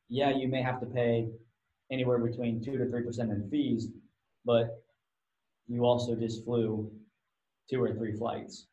[0.10, 1.30] yeah, you may have to pay
[1.92, 3.90] anywhere between two to three percent in fees,
[4.44, 4.84] but
[5.68, 6.92] you also just flew
[7.70, 8.66] two or three flights,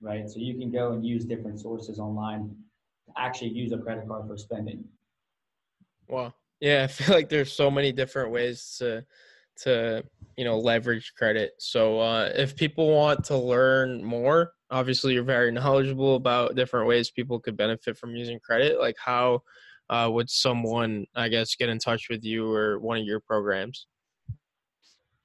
[0.00, 0.30] right?
[0.30, 2.54] So you can go and use different sources online
[3.06, 4.84] to actually use a credit card for spending.
[6.06, 6.32] Wow.
[6.60, 9.04] Yeah, I feel like there's so many different ways to
[9.62, 10.04] to
[10.36, 11.52] you know leverage credit.
[11.58, 17.10] So uh, if people want to learn more, obviously you're very knowledgeable about different ways
[17.10, 18.78] people could benefit from using credit.
[18.78, 19.42] Like how
[19.90, 23.86] uh, would someone, I guess, get in touch with you or one of your programs?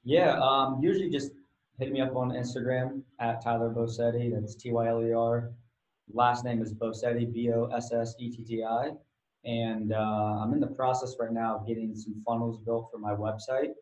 [0.04, 1.32] Yeah, um, usually just
[1.80, 4.32] hit me up on Instagram at Tyler Bossetti.
[4.34, 5.52] That's T Y L E R.
[6.14, 8.92] Last name is Bossetti, B O S S E T T I.
[9.46, 13.12] And uh, I'm in the process right now of getting some funnels built for my
[13.12, 13.74] website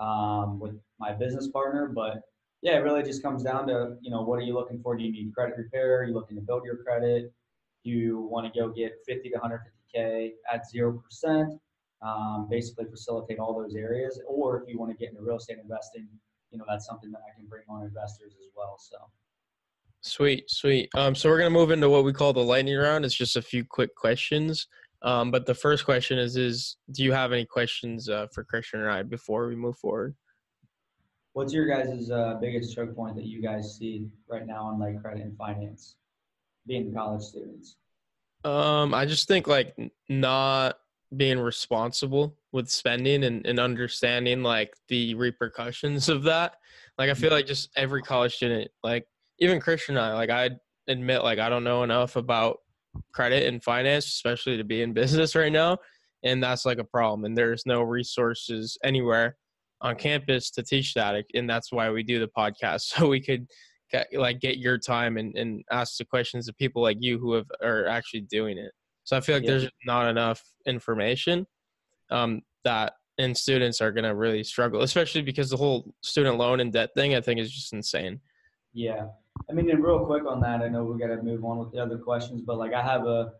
[0.00, 1.88] um, with my business partner.
[1.88, 2.20] But
[2.62, 4.96] yeah, it really just comes down to, you know, what are you looking for?
[4.96, 6.00] Do you need credit repair?
[6.00, 7.32] Are you looking to build your credit?
[7.84, 11.58] Do you want to go get 50 to 150K at 0%?
[12.02, 14.20] Um, basically facilitate all those areas.
[14.28, 16.06] Or if you want to get into real estate investing,
[16.50, 18.76] you know, that's something that I can bring on investors as well.
[18.78, 18.96] So.
[20.02, 20.88] Sweet, sweet.
[20.94, 23.04] Um, so we're gonna move into what we call the lightning round.
[23.04, 24.68] It's just a few quick questions.
[25.02, 28.80] Um, but the first question is: Is do you have any questions uh, for Christian
[28.80, 30.14] and I before we move forward?
[31.32, 35.00] What's your guys' uh, biggest choke point that you guys see right now on like
[35.02, 35.96] credit and finance,
[36.66, 37.76] being college students?
[38.44, 39.76] Um, I just think like
[40.08, 40.78] not
[41.14, 46.56] being responsible with spending and, and understanding like the repercussions of that.
[46.98, 49.06] Like I feel like just every college student, like
[49.38, 50.50] even Christian and I, like I
[50.88, 52.58] admit like I don't know enough about
[53.12, 55.78] credit and finance, especially to be in business right now.
[56.22, 57.24] And that's like a problem.
[57.24, 59.36] And there's no resources anywhere
[59.80, 61.24] on campus to teach that.
[61.34, 62.92] And that's why we do the podcast.
[62.98, 63.46] So we could
[63.90, 67.34] get, like get your time and, and ask the questions of people like you who
[67.34, 68.72] have are actually doing it.
[69.04, 69.50] So I feel like yeah.
[69.50, 71.46] there's not enough information
[72.10, 76.60] um, that and students are going to really struggle, especially because the whole student loan
[76.60, 78.20] and debt thing I think is just insane.
[78.72, 79.06] Yeah.
[79.48, 81.72] I mean, and real quick on that, I know we got to move on with
[81.72, 83.32] the other questions, but like I have a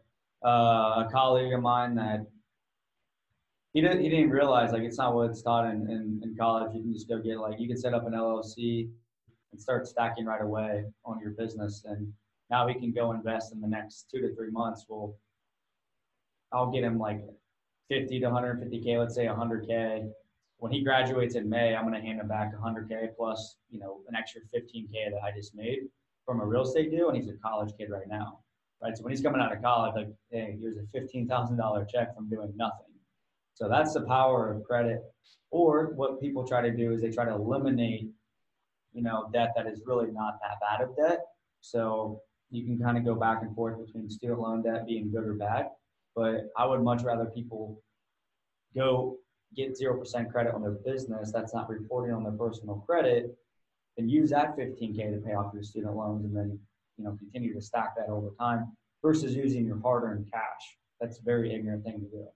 [0.45, 2.27] uh, a colleague of mine that
[3.73, 6.75] he didn't he didn't realize like it's not what it's taught in, in, in college.
[6.75, 8.89] You can just go get like you can set up an LLC
[9.53, 12.13] and start stacking right away on your business, and
[12.51, 14.87] now he can go invest in the next two to three months.
[14.89, 15.17] Well,
[16.53, 17.21] I'll get him like
[17.89, 20.11] 50 to 150k, let's say 100k
[20.59, 24.01] when he graduates in May, I'm going to hand him back 100K plus, you know,
[24.09, 25.81] an extra 15K that I just made
[26.25, 27.09] from a real estate deal.
[27.09, 28.41] And he's a college kid right now,
[28.83, 28.97] right?
[28.97, 32.53] So when he's coming out of college, like, hey, here's a $15,000 check from doing
[32.57, 32.87] nothing.
[33.55, 35.03] So that's the power of credit.
[35.51, 38.09] Or what people try to do is they try to eliminate,
[38.93, 41.21] you know, debt that is really not that bad of debt.
[41.61, 45.25] So you can kind of go back and forth between student loan debt being good
[45.25, 45.69] or bad.
[46.15, 47.83] But I would much rather people
[48.75, 49.19] go
[49.55, 53.37] get 0% credit on their business that's not reporting on their personal credit,
[53.97, 56.59] then use that 15K to pay off your student loans and then,
[56.99, 60.77] you know, continue to stack that over time versus using your hard earned cash.
[61.01, 62.27] That's a very ignorant thing to do.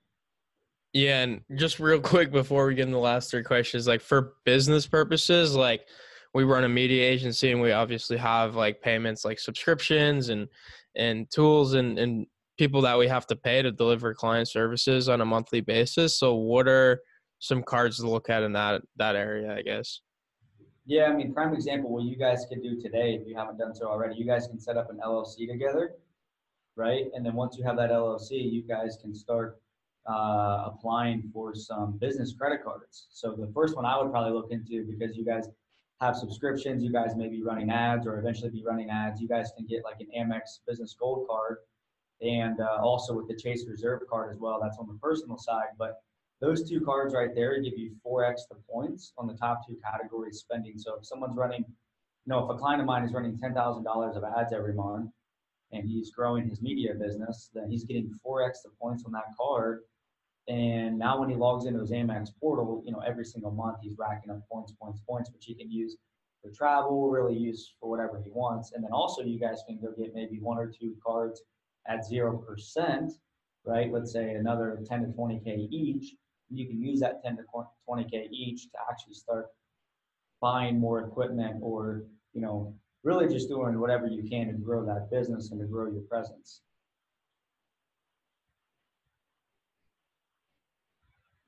[0.92, 4.34] Yeah, and just real quick before we get in the last three questions, like for
[4.44, 5.86] business purposes, like
[6.34, 10.48] we run a media agency and we obviously have like payments like subscriptions and
[10.96, 12.26] and tools and and
[12.60, 16.18] people that we have to pay to deliver client services on a monthly basis.
[16.18, 17.00] So what are
[17.38, 20.02] some cards to look at in that that area, I guess?
[20.84, 23.74] Yeah, I mean, prime example, what you guys can do today, if you haven't done
[23.74, 25.94] so already, you guys can set up an LLC together,
[26.76, 27.04] right?
[27.14, 29.58] And then once you have that LLC, you guys can start
[30.06, 33.06] uh, applying for some business credit cards.
[33.10, 35.48] So the first one I would probably look into because you guys
[36.02, 39.18] have subscriptions, you guys may be running ads or eventually be running ads.
[39.18, 41.56] You guys can get like an Amex Business Gold card
[42.22, 44.58] and uh, also with the Chase Reserve card as well.
[44.62, 45.68] That's on the personal side.
[45.78, 46.02] But
[46.40, 50.38] those two cards right there give you four extra points on the top two categories
[50.38, 50.78] spending.
[50.78, 54.24] So if someone's running, you know, if a client of mine is running $10,000 of
[54.38, 55.10] ads every month
[55.72, 59.80] and he's growing his media business, then he's getting four extra points on that card.
[60.48, 63.96] And now when he logs into his Amex portal, you know, every single month he's
[63.98, 65.96] racking up points, points, points, which he can use
[66.42, 68.72] for travel, really use for whatever he wants.
[68.72, 71.42] And then also you guys can go get maybe one or two cards
[71.88, 73.10] at 0%,
[73.64, 73.92] right?
[73.92, 76.14] Let's say another 10 to 20K each.
[76.50, 77.42] You can use that 10 to
[77.88, 79.46] 20K each to actually start
[80.40, 85.10] buying more equipment or, you know, really just doing whatever you can to grow that
[85.10, 86.62] business and to grow your presence.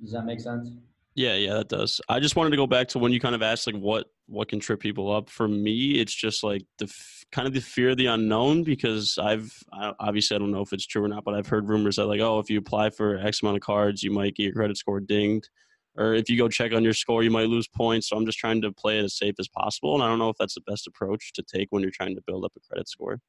[0.01, 0.71] Does that make sense?
[1.15, 2.01] Yeah, yeah, that does.
[2.09, 4.49] I just wanted to go back to when you kind of asked like what what
[4.49, 5.29] can trip people up.
[5.29, 6.93] For me, it's just like the
[7.33, 10.73] kind of the fear of the unknown because I've I, obviously I don't know if
[10.73, 13.19] it's true or not, but I've heard rumors that like oh if you apply for
[13.19, 15.49] X amount of cards, you might get your credit score dinged,
[15.97, 18.09] or if you go check on your score, you might lose points.
[18.09, 20.31] So I'm just trying to play it as safe as possible, and I don't know
[20.31, 22.89] if that's the best approach to take when you're trying to build up a credit
[22.89, 23.21] score.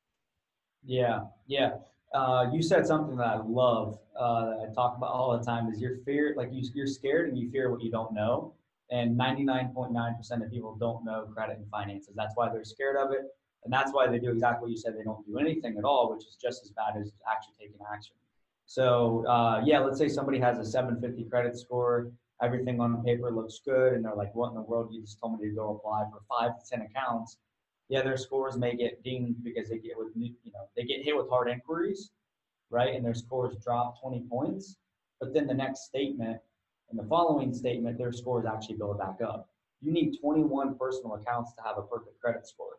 [0.85, 1.75] Yeah, yeah.
[2.13, 5.71] Uh, you said something that I love uh, that I talk about all the time
[5.71, 8.53] is your fear, like you, you're scared and you fear what you don't know.
[8.93, 12.13] And 99.9% of people don't know credit and finances.
[12.15, 13.25] That's why they're scared of it.
[13.65, 14.93] And that's why they do exactly what you said.
[14.97, 18.15] They don't do anything at all, which is just as bad as actually taking action.
[18.65, 22.11] So, uh, yeah, let's say somebody has a 750 credit score.
[22.41, 23.93] Everything on paper looks good.
[23.93, 24.89] And they're like, what in the world?
[24.91, 27.37] You just told me to go apply for five to 10 accounts
[27.89, 31.15] yeah, their scores may get dinged because they get with you know they get hit
[31.15, 32.11] with hard inquiries,
[32.69, 32.95] right?
[32.95, 34.77] And their scores drop 20 points.
[35.19, 36.39] But then the next statement
[36.93, 39.49] and the following statement, their scores actually go back up.
[39.81, 42.77] You need 21 personal accounts to have a perfect credit score.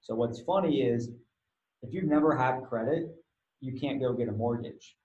[0.00, 1.10] So what's funny is
[1.82, 3.08] if you've never had credit,
[3.60, 4.96] you can't go get a mortgage,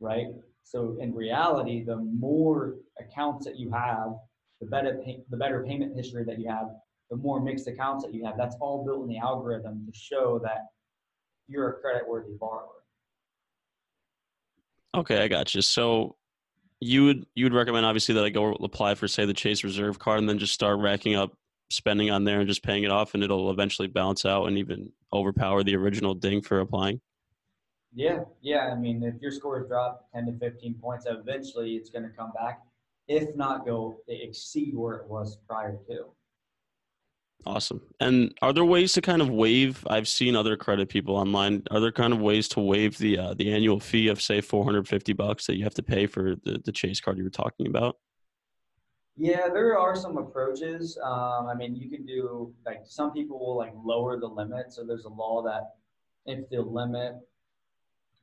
[0.00, 0.26] right?
[0.64, 4.14] So in reality, the more accounts that you have,
[4.60, 6.70] the better pay, the better payment history that you have,
[7.10, 8.36] the more mixed accounts that you have.
[8.36, 10.66] That's all built in the algorithm to show that
[11.46, 12.82] you're a credit worthy borrower.
[14.96, 15.62] Okay, I got you.
[15.62, 16.16] So
[16.80, 19.98] you would you would recommend obviously that I go apply for say the Chase Reserve
[19.98, 21.32] card and then just start racking up
[21.70, 24.90] spending on there and just paying it off and it'll eventually balance out and even
[25.12, 27.00] overpower the original ding for applying.
[27.94, 28.70] Yeah, yeah.
[28.72, 32.32] I mean, if your scores drop 10 to 15 points, eventually it's going to come
[32.32, 32.60] back,
[33.06, 36.06] if not go exceed where it was prior to.
[37.46, 37.80] Awesome.
[38.00, 39.86] And are there ways to kind of waive?
[39.88, 41.62] I've seen other credit people online.
[41.70, 45.12] Are there kind of ways to waive the uh, the annual fee of say 450
[45.12, 47.96] bucks that you have to pay for the the Chase card you were talking about?
[49.16, 50.98] Yeah, there are some approaches.
[51.02, 54.72] Um, I mean, you can do like some people will like lower the limit.
[54.72, 55.74] So there's a law that
[56.26, 57.14] if the limit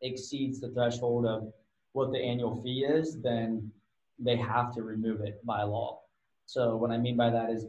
[0.01, 1.51] exceeds the threshold of
[1.93, 3.71] what the annual fee is, then
[4.19, 6.01] they have to remove it by law.
[6.45, 7.65] So what I mean by that is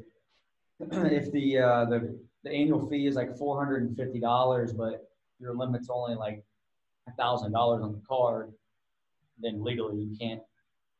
[0.81, 5.09] if the uh, the the annual fee is like four hundred and fifty dollars, but
[5.39, 6.45] your limit's only like
[7.09, 8.53] a thousand dollars on the card,
[9.39, 10.41] then legally you can't,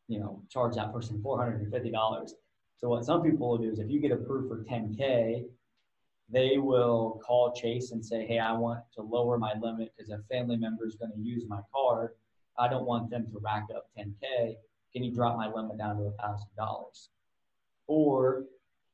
[0.09, 2.35] you know, charge that person four hundred and fifty dollars.
[2.79, 5.47] So what some people will do is if you get approved for 10K,
[6.29, 10.18] they will call Chase and say, Hey, I want to lower my limit because a
[10.31, 12.11] family member is going to use my card.
[12.59, 14.57] I don't want them to rack up 10K.
[14.93, 17.09] Can you drop my limit down to a thousand dollars?
[17.87, 18.45] Or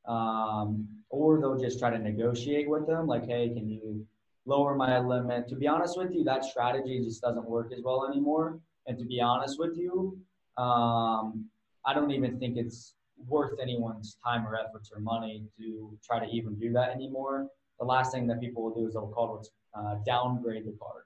[0.07, 4.07] um, or they'll just try to negotiate with them, like, hey, can you
[4.47, 5.49] lower my limit?
[5.49, 8.61] To be honest with you, that strategy just doesn't work as well anymore.
[8.87, 10.19] And to be honest with you,
[10.57, 11.45] um,
[11.85, 12.95] I don't even think it's
[13.29, 17.47] worth anyone's time or efforts or money to try to even do that anymore.
[17.79, 21.05] The last thing that people will do is they'll call it uh, downgrade the card.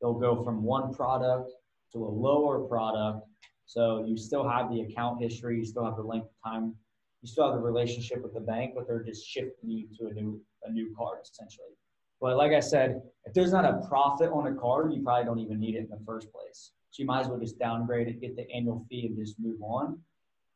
[0.00, 1.50] They'll go from one product
[1.92, 3.26] to a lower product.
[3.66, 6.74] So you still have the account history, you still have the length of time
[7.22, 10.12] you still have the relationship with the bank, but they're just shifting you to a
[10.12, 11.74] new a new card essentially.
[12.20, 15.40] But like I said, if there's not a profit on a card, you probably don't
[15.40, 16.72] even need it in the first place.
[16.90, 19.60] So you might as well just downgrade it, get the annual fee, and just move
[19.62, 19.98] on.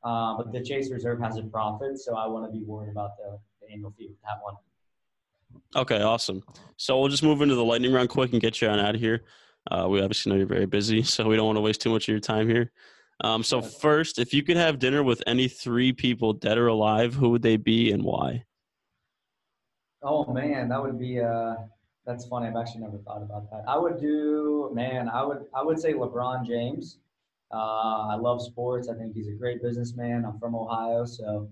[0.04, 3.16] Uh, but the Chase Reserve has a profit, so I want to be worried about
[3.16, 4.54] the, the annual fee with that one.
[5.74, 6.44] Okay, awesome.
[6.76, 9.00] So we'll just move into the lightning round quick and get you on out of
[9.00, 9.24] here.
[9.68, 12.04] Uh, we obviously know you're very busy, so we don't want to waste too much
[12.04, 12.70] of your time here.
[13.22, 17.14] Um, so first, if you could have dinner with any three people, dead or alive,
[17.14, 18.44] who would they be and why?
[20.02, 21.54] Oh man, that would be uh
[22.04, 22.46] that's funny.
[22.46, 23.64] I've actually never thought about that.
[23.66, 26.98] I would do man, I would I would say LeBron James.
[27.52, 28.88] Uh, I love sports.
[28.88, 30.24] I think he's a great businessman.
[30.24, 31.48] I'm from Ohio, so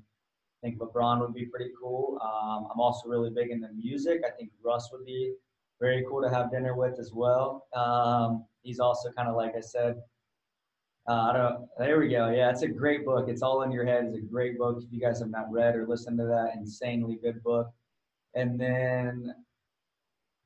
[0.62, 2.18] I think LeBron would be pretty cool.
[2.20, 4.22] Um, I'm also really big into music.
[4.26, 5.34] I think Russ would be
[5.80, 7.66] very cool to have dinner with as well.
[7.74, 9.96] Um, he's also kind of like I said,
[11.06, 11.68] uh, I don't.
[11.78, 12.30] There we go.
[12.30, 13.28] Yeah, it's a great book.
[13.28, 14.06] It's all in your head.
[14.06, 14.82] It's a great book.
[14.82, 17.70] If you guys have not read or listened to that, insanely good book.
[18.34, 19.34] And then,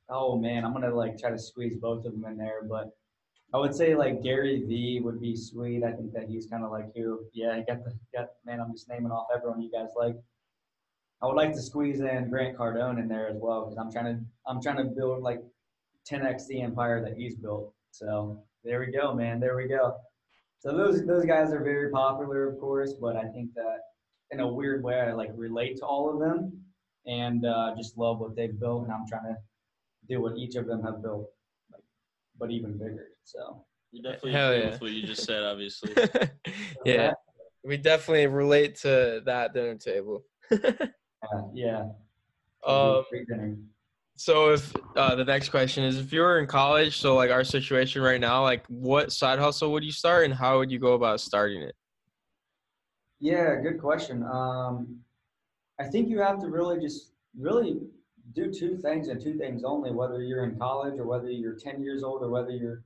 [0.09, 2.91] oh man, I'm gonna like try to squeeze both of them in there, but
[3.55, 5.85] I would say like Gary Vee would be sweet.
[5.85, 7.27] I think that he's kind of like you.
[7.33, 8.61] Yeah, I got the got man.
[8.61, 10.17] I'm just naming off everyone you guys like.
[11.23, 14.17] I would like to squeeze in Grant Cardone in there as well because I'm trying
[14.17, 15.41] to I'm trying to build like
[16.11, 17.73] 10x the empire that he's built.
[17.91, 19.41] So there we go, man.
[19.41, 19.97] There we go.
[20.61, 23.79] So those those guys are very popular, of course, but I think that
[24.31, 26.53] in a weird way, I like relate to all of them
[27.07, 29.37] and uh, just love what they've built, and I'm trying to
[30.09, 31.31] do what each of them have built,
[31.73, 31.83] like,
[32.39, 33.09] but even bigger.
[33.25, 34.71] So You definitely Hell yeah.
[34.71, 35.95] with what you just said, obviously.
[36.85, 37.13] yeah,
[37.65, 40.25] we definitely relate to that dinner table.
[40.51, 41.85] yeah, yeah.
[42.67, 43.57] um, Great dinner.
[44.19, 47.45] So if uh, the next question is, if you were in college, so like our
[47.45, 50.95] situation right now, like what side hustle would you start, and how would you go
[50.95, 51.77] about starting it?
[53.21, 54.25] Yeah, good question.
[54.25, 54.99] Um,
[55.79, 57.79] I think you have to really just really
[58.35, 61.81] do two things and two things only, whether you're in college or whether you're 10
[61.83, 62.83] years old or whether you're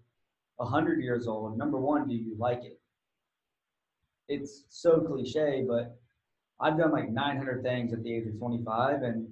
[0.57, 1.57] 100 years old.
[1.57, 2.79] Number one, do you like it?
[4.29, 5.97] It's so cliche, but
[6.61, 9.27] I've done like 900 things at the age of 25, and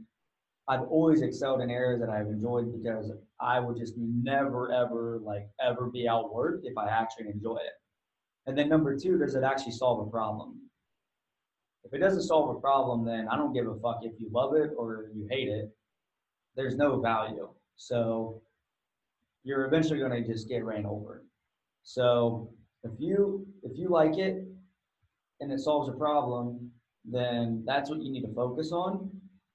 [0.71, 3.11] I've always excelled in areas that I've enjoyed because
[3.41, 7.73] I would just never, ever, like, ever be outworked if I actually enjoy it.
[8.47, 10.61] And then number two, does it actually solve a problem?
[11.83, 14.55] If it doesn't solve a problem, then I don't give a fuck if you love
[14.55, 15.75] it or you hate it.
[16.55, 17.49] There's no value.
[17.77, 18.41] So
[19.43, 21.25] you're eventually going to just get ran over.
[21.83, 22.53] So
[22.85, 24.45] if you if you like it
[25.41, 26.71] and it solves a problem,
[27.05, 29.11] then that's what you need to focus on.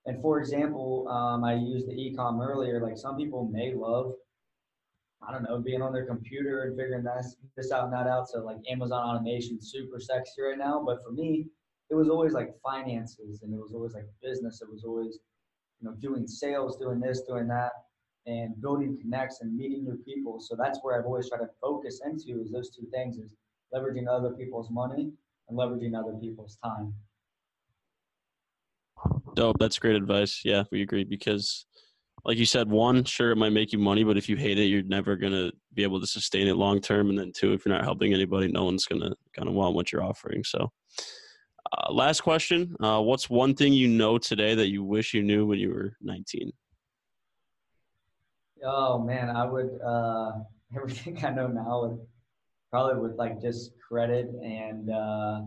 [0.05, 2.79] And for example, um, I used the ecom earlier.
[2.79, 4.13] Like some people may love,
[5.27, 8.29] I don't know, being on their computer and figuring this this out and that out.
[8.29, 10.83] So like Amazon automation, super sexy right now.
[10.85, 11.47] But for me,
[11.89, 14.61] it was always like finances and it was always like business.
[14.61, 15.19] It was always,
[15.79, 17.71] you know, doing sales, doing this, doing that,
[18.27, 20.39] and building connects and meeting new people.
[20.39, 23.31] So that's where I've always tried to focus into is those two things is
[23.73, 25.11] leveraging other people's money
[25.49, 26.93] and leveraging other people's time.
[29.35, 29.57] Dope.
[29.59, 30.41] That's great advice.
[30.45, 31.65] Yeah, we agree because,
[32.23, 34.65] like you said, one, sure, it might make you money, but if you hate it,
[34.65, 37.09] you're never gonna be able to sustain it long term.
[37.09, 39.91] And then two, if you're not helping anybody, no one's gonna kind of want what
[39.91, 40.45] you're offering.
[40.45, 40.71] So,
[41.77, 45.45] uh, last question: uh, What's one thing you know today that you wish you knew
[45.45, 46.49] when you were 19?
[48.63, 50.31] Oh man, I would uh,
[50.77, 51.99] everything I know now would
[52.71, 55.41] probably with like just credit and uh,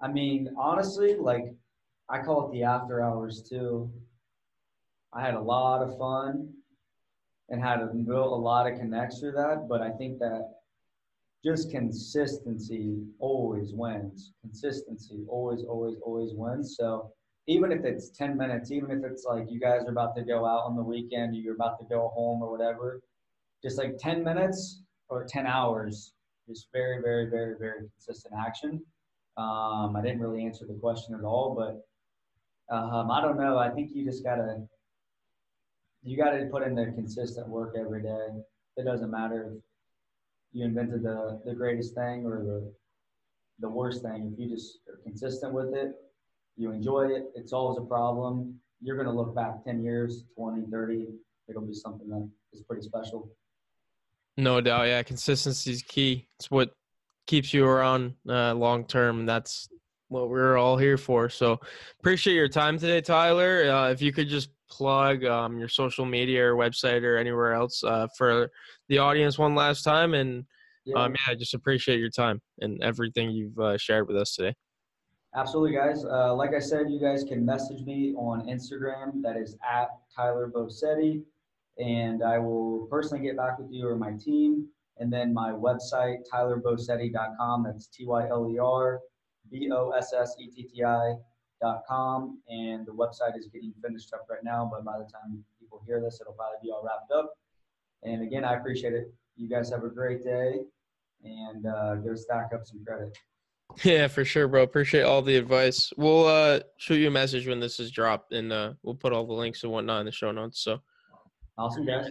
[0.00, 1.54] I mean honestly, like
[2.10, 3.90] I call it the after hours too.
[5.12, 6.54] I had a lot of fun
[7.50, 10.54] and had built a lot of connects through that, but I think that
[11.44, 14.32] just consistency always wins.
[14.42, 16.76] Consistency always, always, always wins.
[16.76, 17.12] So
[17.46, 20.44] even if it's 10 minutes, even if it's like you guys are about to go
[20.44, 23.00] out on the weekend, you're about to go home or whatever,
[23.62, 26.12] just like 10 minutes or 10 hours,
[26.48, 28.82] just very, very, very, very consistent action.
[29.36, 31.87] Um, I didn't really answer the question at all, but
[32.70, 33.58] um, I don't know.
[33.58, 34.62] I think you just gotta,
[36.02, 38.28] you gotta put in the consistent work every day.
[38.76, 39.62] It doesn't matter if
[40.52, 42.72] you invented the, the greatest thing or the,
[43.60, 44.32] the worst thing.
[44.32, 45.92] If you just are consistent with it,
[46.56, 51.06] you enjoy it, it solves a problem, you're to look back 10 years, 20, 30,
[51.48, 53.30] it'll be something that is pretty special.
[54.36, 55.02] No doubt, yeah.
[55.02, 56.28] Consistency is key.
[56.38, 56.70] It's what
[57.26, 59.26] keeps you around uh, long term.
[59.26, 59.68] That's
[60.08, 61.28] what we're all here for.
[61.28, 61.60] So
[62.00, 63.70] appreciate your time today, Tyler.
[63.70, 67.82] Uh, if you could just plug um, your social media or website or anywhere else
[67.84, 68.50] uh, for
[68.88, 70.44] the audience one last time, and
[70.84, 74.34] Yeah, um, yeah, I just appreciate your time and everything you've uh, shared with us
[74.34, 74.54] today.
[75.34, 76.04] absolutely, guys.
[76.04, 79.22] Uh, like I said, you guys can message me on Instagram.
[79.22, 81.22] That is at Tyler Bossetti.
[81.78, 84.66] And I will personally get back with you or my team.
[84.98, 87.62] And then my website, tylerbossetti.com.
[87.64, 89.00] That's T Y L E R
[89.50, 91.14] B O S S E T T I
[91.60, 92.40] dot com.
[92.48, 96.00] And the website is getting finished up right now, but by the time people hear
[96.00, 97.32] this, it'll probably be all wrapped up.
[98.02, 99.12] And again, I appreciate it.
[99.36, 100.60] You guys have a great day
[101.24, 103.16] and uh, go stack up some credit.
[103.84, 104.62] Yeah, for sure, bro.
[104.62, 105.92] Appreciate all the advice.
[105.96, 109.26] We'll uh, shoot you a message when this is dropped, and uh, we'll put all
[109.26, 110.60] the links and whatnot in the show notes.
[110.60, 110.80] So.
[111.58, 112.06] Awesome, guys.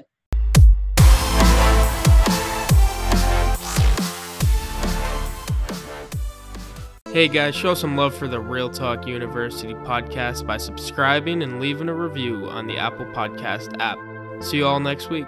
[7.13, 11.87] Hey guys, show some love for the Real Talk University podcast by subscribing and leaving
[11.87, 13.97] a review on the Apple Podcast app.
[14.43, 15.25] See you all next week.